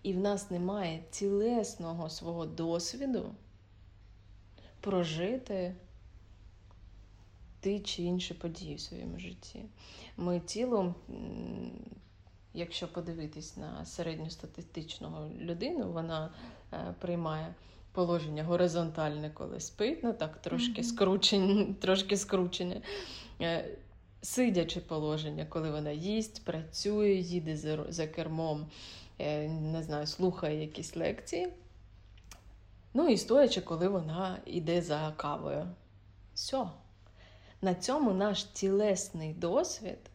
[0.04, 3.36] і в нас немає цілесного свого досвіду
[4.82, 5.76] прожити
[7.62, 9.66] ті чи інші події в своєму житті.
[10.18, 10.96] Ми тілом,
[12.54, 16.34] якщо подивитись на середньостатистичного людину, вона
[16.74, 17.54] е, приймає
[17.92, 22.82] положення горизонтальне, коли спить, ну так трошки скручення, трошки скручене.
[24.22, 28.68] Сидяче положення, коли вона їсть, працює, їде за, за кермом,
[29.20, 31.48] е, не знаю, слухає якісь лекції.
[32.94, 35.68] Ну і стоячи, коли вона йде за кавою.
[36.34, 36.68] Все.
[37.64, 40.12] На цьому наш тілесний досвід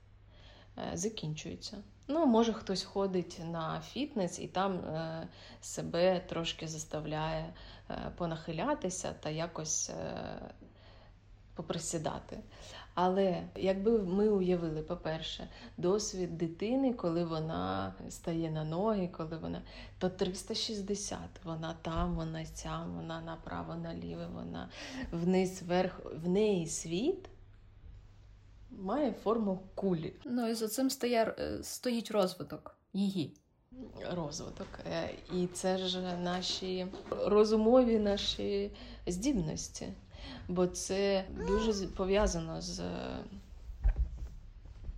[0.79, 1.77] е, закінчується.
[2.09, 5.29] Ну, може, хтось ходить на фітнес і там е,
[5.61, 7.55] себе трошки заставляє
[7.91, 9.91] е, понахилятися та якось
[11.55, 12.39] поприсідати.
[12.95, 19.63] Але якби ми уявили, по-перше, досвід дитини, коли вона стає на ноги, коли вона
[19.99, 24.69] то 360, вона там, вона сям, вона направо, наліво, вона
[25.13, 27.29] вниз, вверх, в неї світ
[28.70, 30.12] має форму кулі.
[30.24, 33.37] Ну і за цим стає, е, стоїть розвиток її.
[34.12, 34.68] Розвиток.
[34.92, 38.70] Е, і це ж наші розумові, наші
[39.07, 39.88] здібності.
[40.48, 42.83] Бо це дуже пов'язано з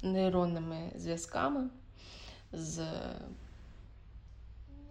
[0.03, 1.69] нейронними зв'язками,
[2.53, 2.83] з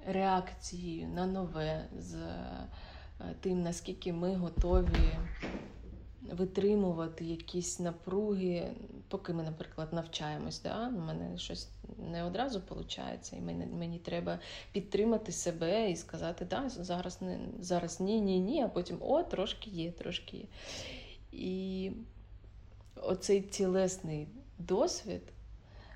[0.08, 5.18] реакцією на нове, з е, тим, наскільки ми готові
[6.22, 8.72] витримувати якісь напруги,
[9.08, 10.62] поки ми, наприклад, навчаємось.
[10.62, 10.88] Да?
[10.88, 11.70] У мене щось
[12.12, 14.40] не одразу виходить, і мені, мені треба
[14.72, 19.70] підтримати себе і сказати, да, зараз не, зараз ні, ні, ні, а потім о, трошки
[19.70, 20.46] є, трошки є.
[21.32, 21.92] І
[22.96, 24.28] оцей тілесний
[24.60, 25.22] досвід.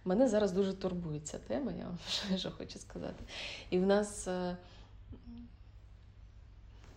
[0.05, 1.97] Мене зараз дуже турбує ця тема, я вам
[2.38, 3.23] що хочу сказати.
[3.69, 4.57] І в нас е,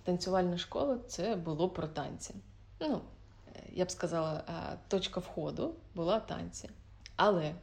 [0.04, 2.34] танцювальна школа це було про танці.
[2.80, 3.00] Ну,
[3.72, 6.70] я б сказала, е, точка входу була танці.
[7.16, 7.54] Але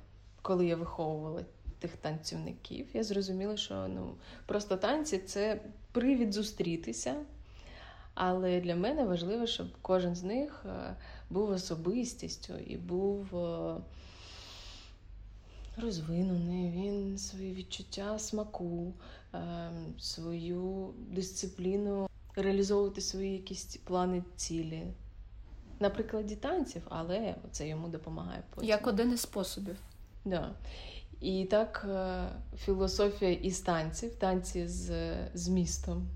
[0.42, 1.46] коли я виховувала
[1.80, 7.16] тих танцівників, я зрозуміла, що ну, просто танці це привід зустрітися.
[8.14, 10.96] Але для мене важливо, щоб кожен з них е,
[11.30, 13.76] був особистістю і був е,
[15.78, 18.94] розвинений, він свої відчуття смаку,
[20.00, 24.88] свою дисципліну, реалізовувати свої якісь плани цілі
[25.82, 28.70] на прикладі танців, але це йому допомагає потім.
[28.70, 29.78] Як один із способів.
[30.26, 30.52] Да.
[31.22, 36.08] І так, е, філософія із танців, танці з, з містом.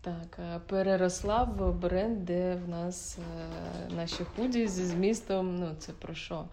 [0.00, 5.56] Так, е, переросла в бренд, де в нас е, наші худі зі змістом.
[5.58, 6.44] Ну, це про що?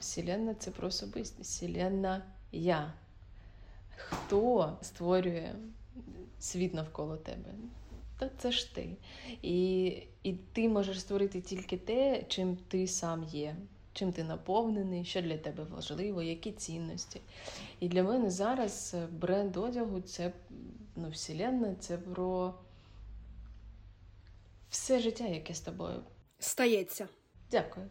[0.00, 1.50] Вселенна це про особистість.
[1.50, 2.22] Вселенна
[2.52, 2.92] я.
[3.96, 5.54] Хто створює
[6.40, 7.50] світ навколо тебе?
[8.18, 8.96] Та це ж ти.
[9.42, 9.86] І,
[10.22, 13.56] І ти можеш створити тільки те, чим ти сам є.
[13.92, 17.20] Чим ти наповнений, що для тебе важливо, які цінності.
[17.80, 20.32] І для мене зараз бренд одягу це
[20.96, 22.54] ну, вселенна, це про
[24.70, 26.02] все життя, яке з тобою
[26.38, 27.08] стається.
[27.50, 27.90] Дякую.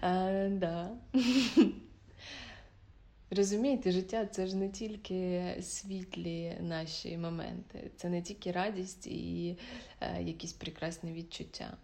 [0.00, 0.90] А, да.
[3.36, 9.56] Розумієте, життя це ж не тільки світлі наші моменти, це не тільки радість і
[10.00, 11.76] е, якісь прекрасні відчуття.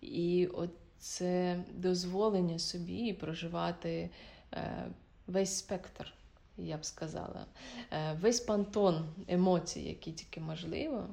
[0.00, 4.10] І от це дозволення собі проживати
[4.52, 4.86] е,
[5.26, 6.14] весь спектр,
[6.58, 7.46] я б сказала,
[7.92, 11.06] е, весь пантон емоцій, які тільки можливо,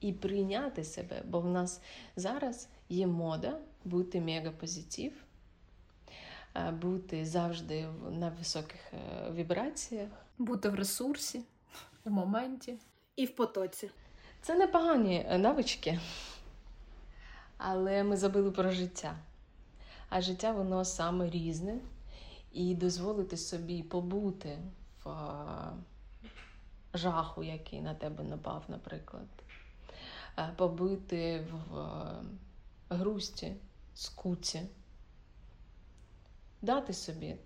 [0.00, 1.80] і прийняти себе, бо в нас
[2.16, 5.12] зараз є мода бути мегапозитив,
[6.72, 10.08] бути завжди на високих е, вібраціях,
[10.38, 11.42] бути в ресурсі,
[12.04, 12.78] в моменті
[13.16, 13.90] і в потоці.
[14.42, 16.00] Це непогані навички,
[17.56, 19.16] але ми забули про життя.
[20.08, 21.78] А життя воно саме різне,
[22.52, 24.58] і дозволити собі побути
[25.04, 25.10] в
[26.94, 29.26] жаху, який на тебе напав, наприклад,
[30.56, 31.94] побити в
[32.88, 33.56] грусті,
[33.94, 34.62] скуці.
[36.62, 37.36] Дати собі.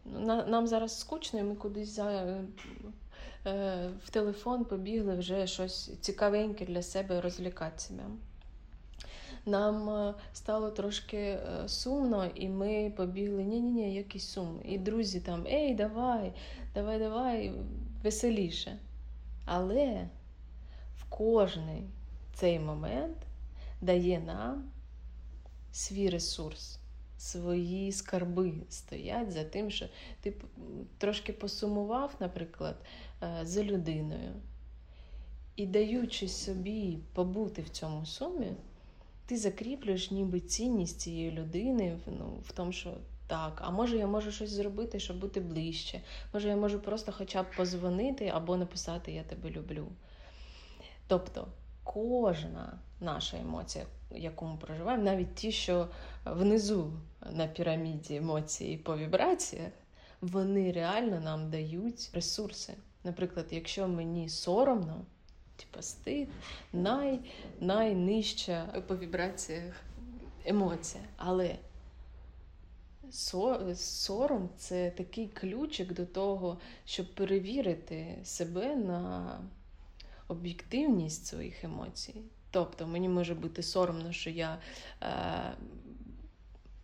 [0.46, 2.38] Нам зараз скучно, і ми кудись за
[3.46, 8.03] Е, в телефон побігли вже щось цікавеньке для себе розлікати себе.
[9.46, 14.61] Нам е, стало трошки е, сумно, і ми побігли ні-ні-ні, якийсь сум.
[14.64, 16.33] І друзі там, ей, давай,
[16.75, 17.53] давай, давай,
[18.03, 18.79] веселіше.
[19.44, 20.09] Але
[20.98, 21.83] в кожний
[22.35, 23.16] цей момент
[23.81, 24.64] дає нам
[25.72, 26.79] свій ресурс
[27.23, 29.87] свої скарби стоять за тим, що
[30.20, 30.35] ти
[30.98, 32.77] трошки посумував, наприклад,
[33.23, 34.33] е, за людиною.
[35.56, 38.52] І даючи собі побути в цьому сумі,
[39.27, 42.94] ти закріплюєш ніби цінність цієї людини ну, в тому, що
[43.27, 46.00] так, а може я можу щось зробити, щоб бути ближче.
[46.33, 49.88] Може, я можу просто хоча б позвонити або написати Я тебе люблю.
[51.06, 51.48] Тобто
[51.85, 53.87] кожна наша емоція,
[54.17, 55.88] яку ми проживаємо, навіть ті, що
[56.25, 56.92] внизу
[57.31, 59.73] на піраміді емоцій по вібраціях,
[60.21, 62.75] вони реально нам дають ресурси.
[63.04, 65.04] Наприклад, якщо мені соромно,
[65.56, 66.29] типу стид,
[66.73, 67.21] най,
[67.60, 69.75] найнижча по вібраціях
[70.44, 71.04] емоція.
[71.17, 71.58] Але
[73.75, 79.38] сором це такий ключик до того, щоб перевірити себе на
[80.29, 82.15] об'єктивність своїх емоцій.
[82.53, 84.59] Тобто мені може бути соромно, що я
[85.03, 85.07] е,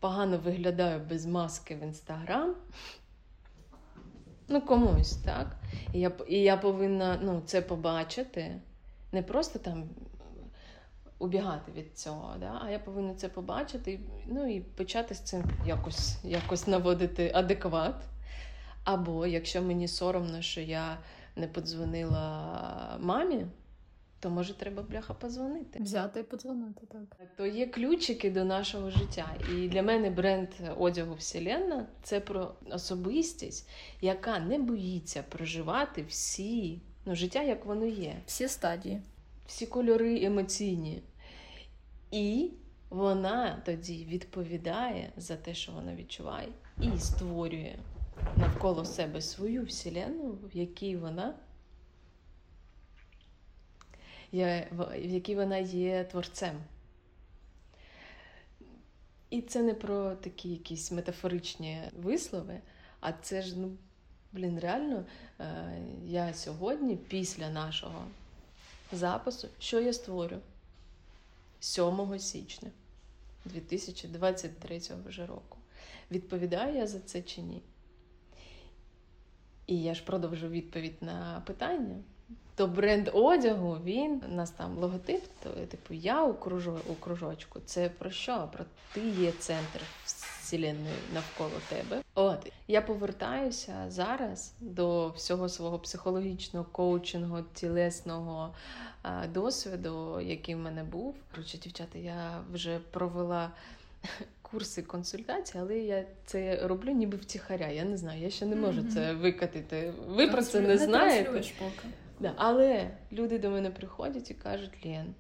[0.01, 2.55] погано виглядаю без маски в інстаграм.
[4.49, 5.57] Ну, комусь, так?
[5.93, 8.61] І я і я повинна ну, це побачити.
[9.13, 9.89] Не просто там
[11.19, 12.61] убігати від цього, да?
[12.65, 18.05] а я повинна це побачити ну, і почати з цим якось, якось наводити адекват.
[18.85, 20.99] Або якщо мені соромно, що я
[21.37, 23.47] не подзвонила мамі
[24.21, 25.83] то може треба бляха подзвонити.
[25.83, 27.29] Взяти і подзвонити, так.
[27.37, 29.35] То є ключики до нашого життя.
[29.55, 30.49] І для мене бренд
[30.79, 33.69] одягу Вселенна це про особистість,
[34.01, 38.17] яка не боїться проживати всі ну, життя, як воно є.
[38.27, 39.03] Всі стадії,
[39.47, 41.03] всі кольори емоційні.
[42.11, 42.51] І
[42.91, 46.49] вона тоді відповідає за те, що вона відчуває,
[46.83, 47.75] і створює
[48.37, 51.35] навколо себе свою вселенну, в якій вона
[54.33, 56.61] в якій вона є творцем.
[59.31, 62.61] І це не про такі якісь метафоричні вислови,
[63.01, 63.71] а це ж, ну,
[64.33, 65.05] блін, реально,
[65.41, 68.05] е, я сьогодні, після нашого
[68.93, 70.39] запису, що я створю
[71.61, 72.71] 7 січня
[73.45, 75.59] 2023 вже року.
[76.11, 77.63] Відповідаю я за це чи ні?
[79.67, 81.97] І я ж продовжу відповідь на питання
[82.59, 87.61] то бренд одягу, він у нас там логотип, то типу я у кружо, у кружочку.
[87.65, 88.49] Це про що?
[88.53, 92.03] Про ти є центр вселенної навколо тебе.
[92.15, 98.55] От я повертаюся зараз до всього свого психологічного коучингу, тілесного
[99.03, 101.15] а, досвіду, який в мене був.
[101.31, 103.51] Коротше, дівчата, я вже провела.
[104.43, 107.69] Курси консультації, але я це роблю ніби втіхаря.
[107.69, 108.95] Я не знаю, я ще не можу mm-hmm.
[108.95, 109.93] це викатити.
[110.07, 111.31] Ви про це не знаєте.
[111.59, 111.89] Поки.
[112.21, 112.35] Да.
[112.37, 115.15] Але люди до мене приходять і кажуть, Лен,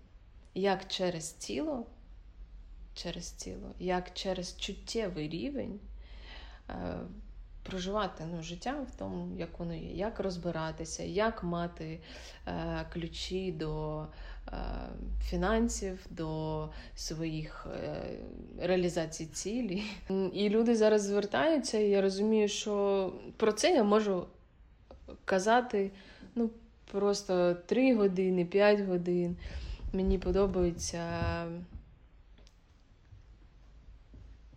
[0.55, 1.86] як через тіло,
[2.94, 5.80] через тіло, як через чуттєвий рівень
[6.70, 6.99] е,
[7.62, 12.01] проживати ну, життя в тому, як воно є, як розбиратися, як мати
[12.46, 14.53] е, ключі до е,
[15.22, 18.03] фінансів, до своїх е,
[18.59, 19.82] реалізацій цілі.
[20.32, 24.26] І люди зараз звертаються, і я розумію, що про це я можу
[25.24, 25.90] казати.
[26.34, 26.51] ну,
[26.93, 29.36] просто 3 години, 5 годин.
[29.93, 31.03] Мені подобається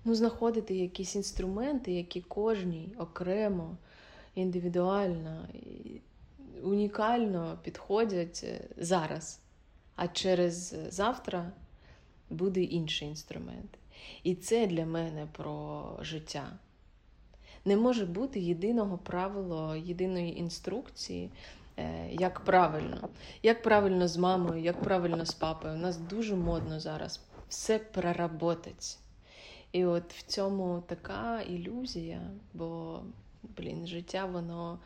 [0.06, 3.78] ну, знаходити якісь інструменти, які кожній окремо,
[4.36, 5.48] індивідуально,
[6.64, 9.40] унікально підходять е, зараз.
[9.96, 11.52] А через завтра
[12.30, 13.78] буде інший інструмент.
[14.24, 16.60] І це для мене про життя.
[17.66, 21.30] Не може бути єдиного правила, єдиної інструкції.
[21.82, 23.10] Е, як правильно,
[23.44, 25.74] як правильно з мамою, як правильно з папою.
[25.74, 27.20] У нас дуже модно зараз
[27.50, 28.98] все проработать.
[29.72, 32.22] І от в цьому така ілюзія,
[32.54, 33.00] бо,
[33.44, 34.80] блін, життя, воно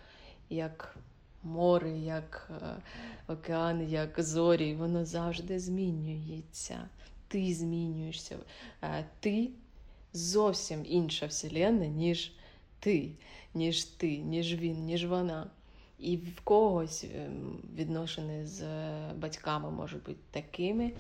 [0.50, 0.96] як
[1.44, 2.76] море, як е,
[3.28, 6.90] океан, як зорі, воно завжди змінюється.
[7.28, 8.38] Ти змінюєшся.
[8.84, 9.50] Е, ти
[10.14, 12.34] зовсім інша вселенна, ніж
[12.80, 13.12] ти,
[13.54, 15.48] ніж ти, ніж він, ніж вона.
[16.00, 18.64] І в когось ем, відношення з
[19.14, 20.92] батьками можуть бути такими,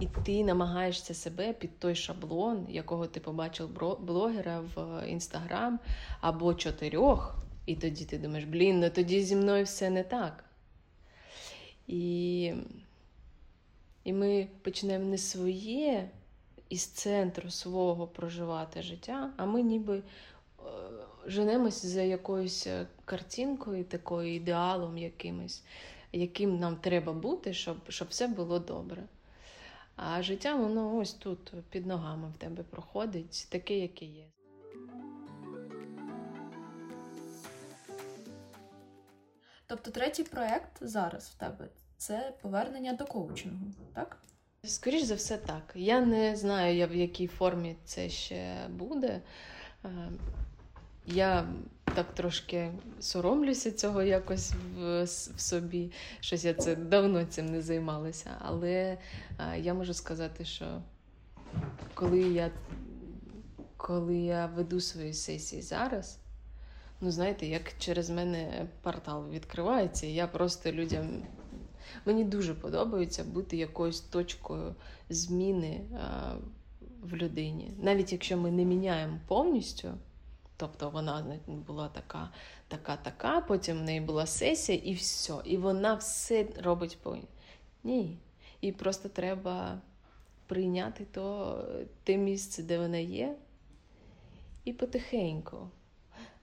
[0.00, 5.80] і ти намагаєшся себе під той шаблон, якого ти побачив блогера в інстаграм
[6.20, 7.36] або чотирьох,
[7.66, 10.44] і тоді ти думаєш, блін, ну тоді зі мною все не так.
[11.86, 12.52] І
[14.04, 16.10] і ми почнемо не своє
[16.68, 20.02] із центру свого проживати життя, а ми ніби
[21.26, 25.64] женемось за якоюсь е, картинкою, такою ідеалом якимось,
[26.12, 29.02] яким нам треба бути, щоб, щоб все було добре.
[29.96, 34.24] А життя, воно ось тут, під ногами в тебе проходить, таке, яке є.
[39.66, 44.18] Тобто третій проєкт зараз в тебе це повернення до коучингу, так?
[44.64, 45.72] Скоріш за все, так.
[45.74, 49.22] Я не знаю, в якій формі це ще буде.
[51.08, 51.48] Е, я
[51.94, 55.92] так трошки соромлюся цього якось в, в собі.
[56.20, 58.30] Щось я це давно цим не займалася.
[58.40, 58.98] Але
[59.36, 60.82] а, я можу сказати, що
[61.94, 62.50] коли я
[63.76, 66.18] коли я веду свої сесії зараз,
[67.00, 71.22] ну знаєте, як через мене портал відкривається, я просто людям.
[72.06, 74.74] Мені дуже подобається бути якоюсь точкою
[75.08, 76.34] зміни а,
[77.02, 77.74] в людині.
[77.82, 79.88] Навіть якщо ми не міняємо повністю,
[80.56, 82.30] тобто вона була така,
[82.68, 85.34] така, така, потім в неї була сесія, і все.
[85.44, 87.16] І вона все робить по
[87.84, 88.18] ні.
[88.60, 89.80] І просто треба
[90.46, 91.58] прийняти то,
[92.04, 93.36] те місце, де вона є,
[94.64, 95.68] і потихеньку.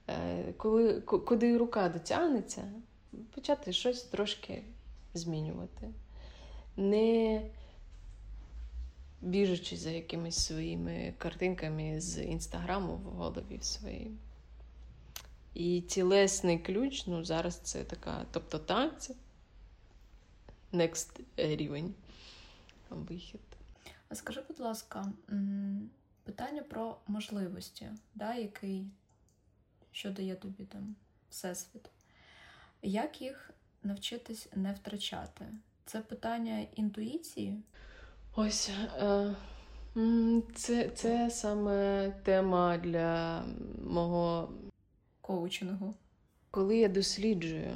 [0.08, 2.72] Е, коли, Куди рука дотягнеться,
[3.34, 4.62] почати щось трошки
[5.14, 5.88] змінювати.
[6.76, 7.42] Не
[9.22, 14.10] біжучи за якимись своїми картинками з інстаграму в голові своїй.
[15.54, 19.14] І тілесний ключ, ну, зараз це така, тобто танці,
[20.72, 21.94] next рівень
[22.90, 23.40] вихід.
[24.08, 25.12] А скажи, будь ласка,
[26.24, 28.86] питання про можливості, да, який,
[29.92, 30.94] що дає тобі там
[31.30, 31.90] всесвіт.
[32.82, 33.50] Як їх
[33.82, 35.44] навчитись не втрачати?
[35.86, 37.62] Це питання інтуїції?
[38.34, 39.34] Ось е,
[40.54, 43.42] це це саме тема для
[43.84, 44.52] мого
[45.20, 45.94] коучингу.
[46.50, 47.70] Коли я досліджую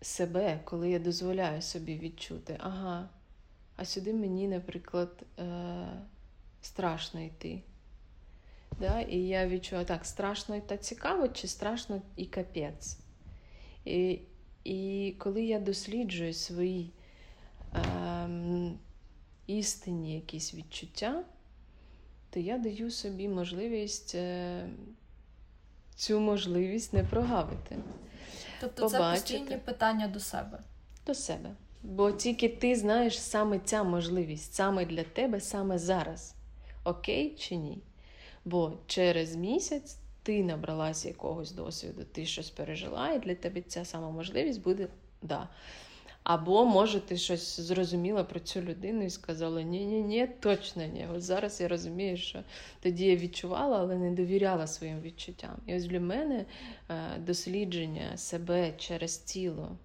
[0.00, 3.08] себе, коли я дозволяю собі відчути, ага,
[3.76, 5.86] а сюди мені, наприклад, е,
[6.62, 7.62] страшно йти.
[8.80, 9.00] Да?
[9.00, 12.98] І я відчуваю, так, страшно та цікаво, чи страшно і капець.
[13.84, 14.20] І,
[14.64, 16.92] І коли я досліджую свої
[17.74, 18.78] ем,
[19.46, 21.24] істинні якісь відчуття,
[22.30, 24.68] то я даю собі можливість е,
[25.94, 27.76] цю можливість не прогавити.
[28.60, 29.26] Тобто побачити.
[29.26, 30.58] це постійні питання до себе.
[31.06, 31.50] До себе.
[31.82, 36.34] Бо тільки ти знаєш саме ця можливість, саме для тебе, саме зараз.
[36.84, 37.78] Окей чи ні?
[38.44, 44.10] Бо через місяць ти набралася якогось досвіду, ти щось пережила, і для тебе ця сама
[44.10, 44.88] можливість буде
[45.22, 45.48] да.
[46.24, 51.06] Або, може, ти щось зрозуміла про цю людину і сказала: ні-ні, ні точно ні.
[51.14, 52.42] От зараз я розумію, що
[52.80, 55.56] тоді я відчувала, але не довіряла своїм відчуттям.
[55.66, 56.44] І ось для мене
[56.90, 59.76] е, дослідження себе через тіло.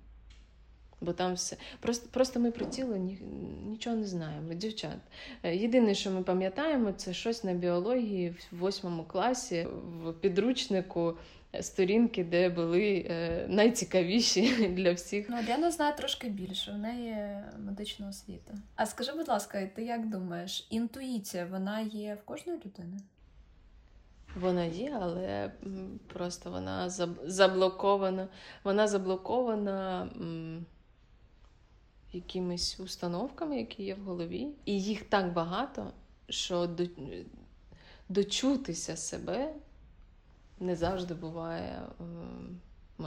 [1.01, 1.57] Бо там все.
[1.79, 3.19] Просто просто ми про тіло ні,
[3.65, 4.97] нічого не знаємо, дівчат.
[5.43, 9.67] Е, єдине, що ми пам'ятаємо, це щось на біології в восьмому класі
[10.03, 11.17] в підручнику
[11.61, 15.29] сторінки, де були е, найцікавіші для всіх.
[15.29, 17.17] Ну, Діана знає трошки більше, в неї
[17.59, 18.53] медична освіта.
[18.75, 22.97] А скажи, будь ласка, ти як думаєш, інтуїція вона є в кожної людини?
[24.35, 25.51] Вона є, але
[26.13, 26.89] просто вона
[27.23, 28.27] заблокована.
[28.63, 30.09] Вона заблокована
[32.13, 34.47] якимись установками, які є в голові.
[34.65, 35.93] І їх так багато,
[36.29, 36.69] що
[38.09, 39.53] дочутися себе
[40.59, 41.81] не завжди буває
[42.99, 43.03] е,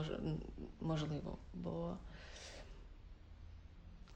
[0.81, 1.39] можливо.
[1.55, 1.97] Бо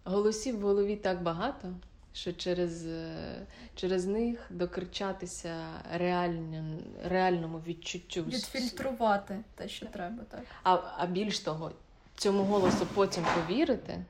[0.04, 1.74] голосів в голові так багато,
[2.12, 8.22] що через е, через них докричатися реальним, реальному відчуттю.
[8.22, 10.42] Відфільтрувати те, що треба, так.
[10.62, 11.72] А, А більш того,
[12.16, 14.04] цьому голосу потім повірити.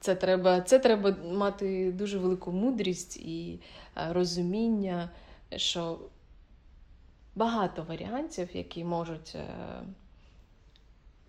[0.00, 3.60] Це треба це треба мати дуже велику мудрість і
[3.96, 5.10] е, розуміння,
[5.56, 5.98] що
[7.34, 9.46] багато варіантів, які можуть е,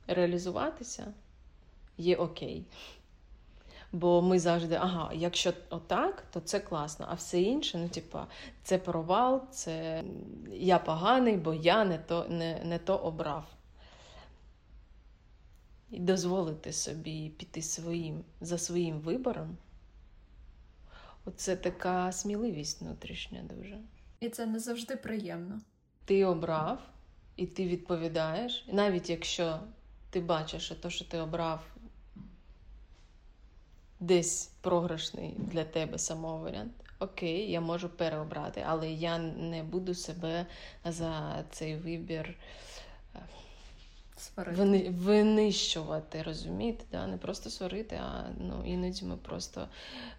[0.08, 1.14] реалізуватися,
[1.97, 2.66] є окей.
[3.91, 8.28] Бо ми завжди, ага, якщо отак, то це класно, а все інше, ну, типа,
[8.64, 10.04] це провал, це
[10.52, 13.45] я поганий, бо я не то, не, не то обрав.
[15.91, 19.58] І дозволити собі піти своїм, за своїм вибором.
[21.26, 23.78] Оце така сміливість внутрішня дуже.
[24.20, 25.62] І це не завжди приємно
[26.10, 26.80] ти обрав
[27.36, 28.66] і ти відповідаєш.
[28.68, 29.60] І навіть якщо
[30.10, 31.64] ти бачиш, що те, що ти обрав,
[33.99, 40.45] десь програшний для тебе самого варіант, окей, я можу переобрати, але я не буду себе
[40.86, 42.38] за цей вибір.
[44.18, 44.89] Сварити.
[44.89, 46.86] Винищувати, розумієте?
[46.91, 47.07] Да?
[47.07, 49.68] Не просто сварити, а ну, іноді ми просто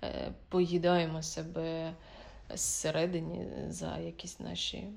[0.02, 1.92] е, поїдаємо себе
[2.54, 4.88] зсередині за якісь наші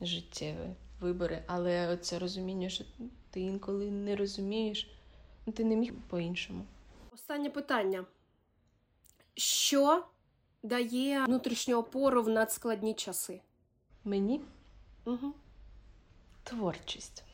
[0.00, 0.70] життєві
[1.00, 2.84] вибори, але це розуміння, що
[3.30, 4.90] ти інколи не розумієш,
[5.46, 6.64] ну, ти не міг по-іншому.
[7.14, 8.04] Останнє питання.
[9.34, 10.04] Що
[10.62, 13.40] дає внутрішню опору в надскладні часи?
[14.04, 14.40] Мені
[15.04, 15.32] Угу.
[16.44, 17.24] творчість.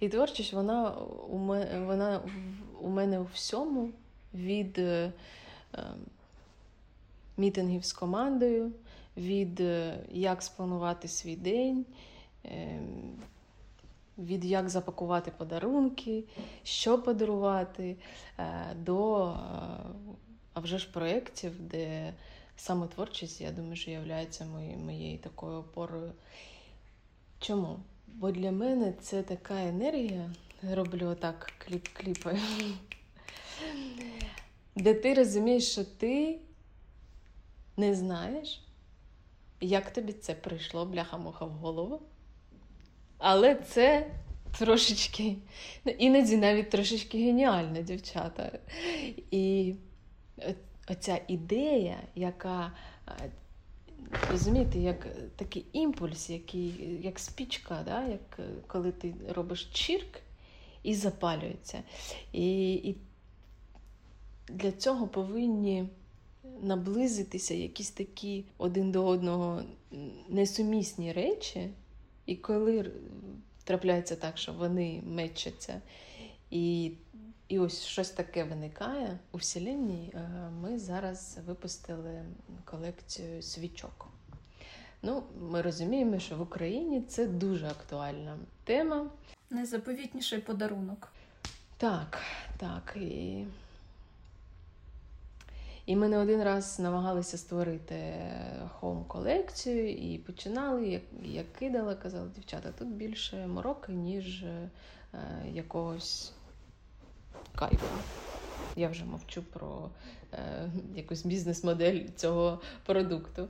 [0.00, 0.90] І творчість, вона
[1.28, 2.20] у мене, вона
[2.80, 3.90] у мене у всьому
[4.34, 5.12] від е,
[5.74, 5.84] е,
[7.36, 8.72] мітингів з командою
[9.20, 11.86] від е, як спланувати свій день,
[12.44, 13.12] ем,
[14.18, 16.24] від як запакувати подарунки,
[16.62, 17.96] що подарувати,
[18.38, 19.36] е, до е,
[20.52, 22.14] а вже ж проєктів, де
[22.56, 24.00] саме творчість, я думаю, що є
[24.84, 26.12] моєю такою опорою.
[27.40, 27.76] Чому?
[28.06, 30.30] Бо для мене це така енергія,
[30.62, 32.38] роблю отак кліп-кліпи,
[34.76, 36.38] де ти розумієш, що ти
[37.76, 38.60] не знаєш,
[39.60, 42.00] як тобі це прийшло, бляха-муха в голову.
[43.18, 44.10] Але це
[44.58, 45.36] трошечки,
[45.98, 48.58] іноді навіть трошечки геніально, дівчата.
[49.30, 49.74] І
[50.88, 52.72] оця ідея, яка,
[54.30, 55.06] розумієте, як
[55.36, 58.04] такий імпульс, який, як спічка, да?
[58.04, 60.20] як коли ти робиш чірк
[60.82, 61.82] і запалюється.
[62.32, 62.96] І, і
[64.48, 65.88] для цього повинні
[66.62, 69.62] наблизитися якісь такі один до одного
[70.28, 71.70] несумісні речі,
[72.26, 72.90] і коли
[73.64, 75.80] трапляється так, що вони мечаться,
[76.50, 76.92] і
[77.48, 82.24] і ось щось таке виникає у вселенні, е, ми зараз випустили
[82.64, 84.08] колекцію свічок.
[85.02, 89.10] Ну, Ми розуміємо, що в Україні це дуже актуальна тема.
[89.50, 91.12] Найзаповітніший подарунок.
[91.76, 92.18] Так,
[92.58, 92.96] так.
[92.96, 93.44] І
[95.90, 98.14] і ми не один раз намагалися створити
[98.80, 104.70] хоум-колекцію і починали, як я кидала, казала, дівчата, тут більше мороки, ніж е,
[105.52, 106.32] якогось
[107.54, 107.86] кайфу.
[108.76, 109.90] Я вже мовчу про
[110.32, 113.48] е, якусь бізнес-модель цього продукту.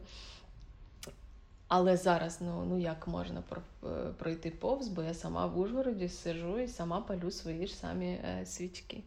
[1.69, 3.87] Але зараз ну ну як можна е,
[4.19, 8.47] пройти повз, бо я сама в Ужгороді сижу і сама палю свої ж самі е,
[8.47, 9.03] свічки.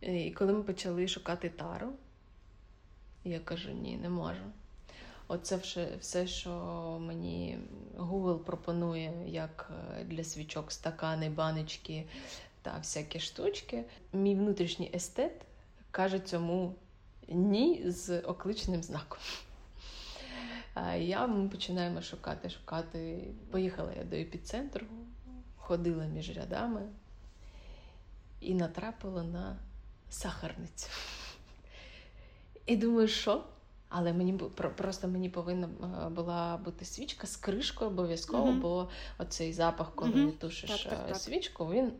[0.00, 1.88] І коли ми почали шукати тару,
[3.28, 4.42] я кажу, ні, не можу.
[5.28, 5.56] Оце
[6.00, 6.50] все, що
[7.00, 7.58] мені
[7.96, 9.70] Google пропонує, як
[10.00, 12.06] е, для свічок, стакани, баночки
[12.62, 13.84] та всякі штучки.
[14.12, 15.32] Мій внутрішній естет
[15.90, 16.74] каже цьому
[17.28, 19.18] ні з окличним знаком.
[20.98, 23.24] Я починаємо шукати, шукати.
[23.50, 24.86] Поїхала я до епіцентру,
[25.56, 26.82] ходила між рядами
[28.40, 29.56] і натрапила на
[30.10, 30.88] сахарницю.
[32.68, 33.44] І думаю, що?
[33.88, 34.32] Але мені
[34.76, 35.68] просто мені повинна
[36.06, 38.60] е, була бути свічка з кришкою обов'язково, mm-hmm.
[38.60, 38.88] бо
[39.18, 40.32] оцей запах, коли mm-hmm.
[40.32, 41.16] тушиш так, так, е, так.
[41.16, 41.92] свічку, він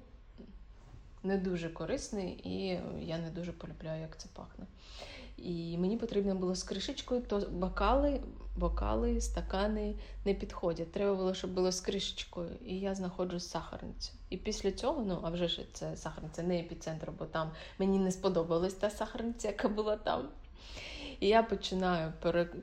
[1.23, 4.67] не дуже корисний, і я не дуже полюбляю, як це пахне.
[5.37, 8.21] І мені потрібно було з кришечкою, то бокали,
[8.57, 9.95] бокали, стакани
[10.25, 10.93] не підходять.
[10.93, 12.51] Треба було, щоб було з кришечкою.
[12.67, 14.13] І я знаходжу сахарницю.
[14.31, 18.13] І після цього, ну а вже ж це сахарниця, не епіцентр, бо там мені не
[18.13, 20.29] сподобалась та сахарниця, яка була там.
[21.21, 22.13] І я починаю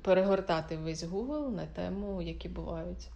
[0.02, 3.10] перегортати весь Google на тему, які бувають.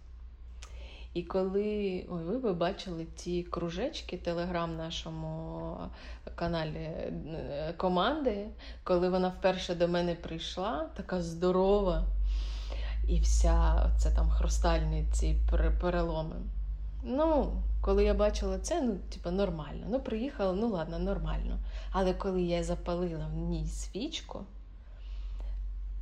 [1.14, 5.76] І коли ой, ви би бачили ті кружечки телеграм нашому
[6.34, 8.46] каналі е, команди,
[8.84, 12.04] коли вона вперше до мене прийшла, така здорова,
[13.08, 15.36] і вся це там хрустальні ці
[15.80, 16.36] переломи.
[17.02, 19.86] Ну, коли я бачила це, ну, типу, нормально.
[19.88, 21.58] Ну, приїхала, ну ладно, нормально.
[21.92, 24.40] Але коли я запалила в ній свічку,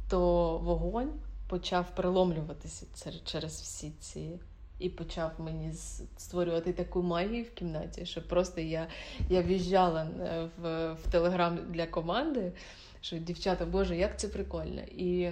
[0.08, 1.12] то вогонь
[1.48, 2.86] почав приломлюватися
[3.24, 4.40] через всі ці.
[4.78, 5.72] І почав мені
[6.16, 8.86] створювати таку магію в кімнаті, що просто я
[9.28, 12.52] я в'їжджала е, в в телеграм для команди,
[13.00, 14.80] що дівчата, Боже, як це прикольно.
[14.80, 15.30] І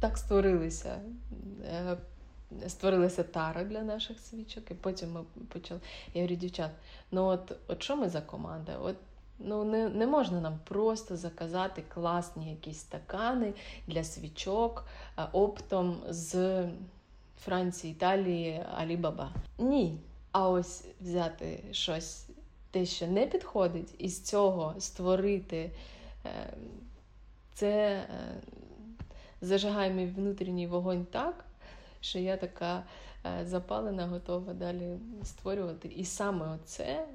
[0.00, 1.00] так створилися.
[1.64, 1.96] Е,
[2.68, 5.80] створилася тара для наших свічок, і потім ми почали.
[6.14, 6.70] Я говорю, дівчат,
[7.10, 8.78] ну от от що ми за команда?
[8.78, 8.96] От
[9.38, 13.52] Ну, не не можна нам просто заказати класні якісь стакани
[13.86, 14.84] для свічок
[15.32, 16.64] оптом з
[17.44, 19.32] Франції, Італії, Алібаба.
[19.58, 19.98] Ні.
[20.32, 22.26] А ось взяти щось,
[22.70, 25.70] те, що не підходить, і з цього створити
[26.26, 26.30] е,
[27.54, 28.06] це е,
[29.40, 31.44] зажигає мій внутрішній вогонь так,
[32.00, 32.84] що я така
[33.26, 35.88] е, запалена, готова далі створювати.
[35.88, 37.06] І саме оце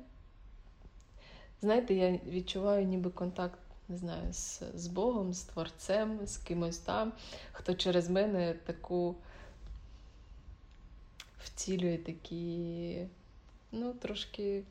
[1.61, 3.59] знаєте, я відчуваю ніби контакт
[3.91, 7.13] не знаю, з, з Богом, з Творцем, з кимось там,
[7.51, 9.15] хто через мене таку
[11.43, 13.07] втілює такі,
[13.71, 14.63] ну, трошки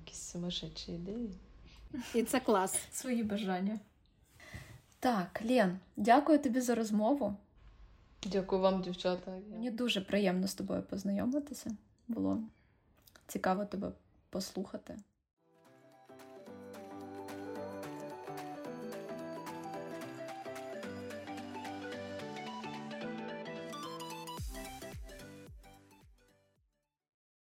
[0.00, 1.30] якісь сумасшедші ідеї.
[2.14, 2.78] І це клас.
[2.92, 3.80] Свої бажання.
[5.00, 7.36] Так, Лен, дякую тобі за розмову.
[8.22, 9.38] Дякую вам, дівчата.
[9.50, 11.76] Мені дуже приємно з тобою познайомитися.
[12.08, 12.40] Було
[13.26, 13.92] цікаво тебе
[14.30, 14.98] послухати.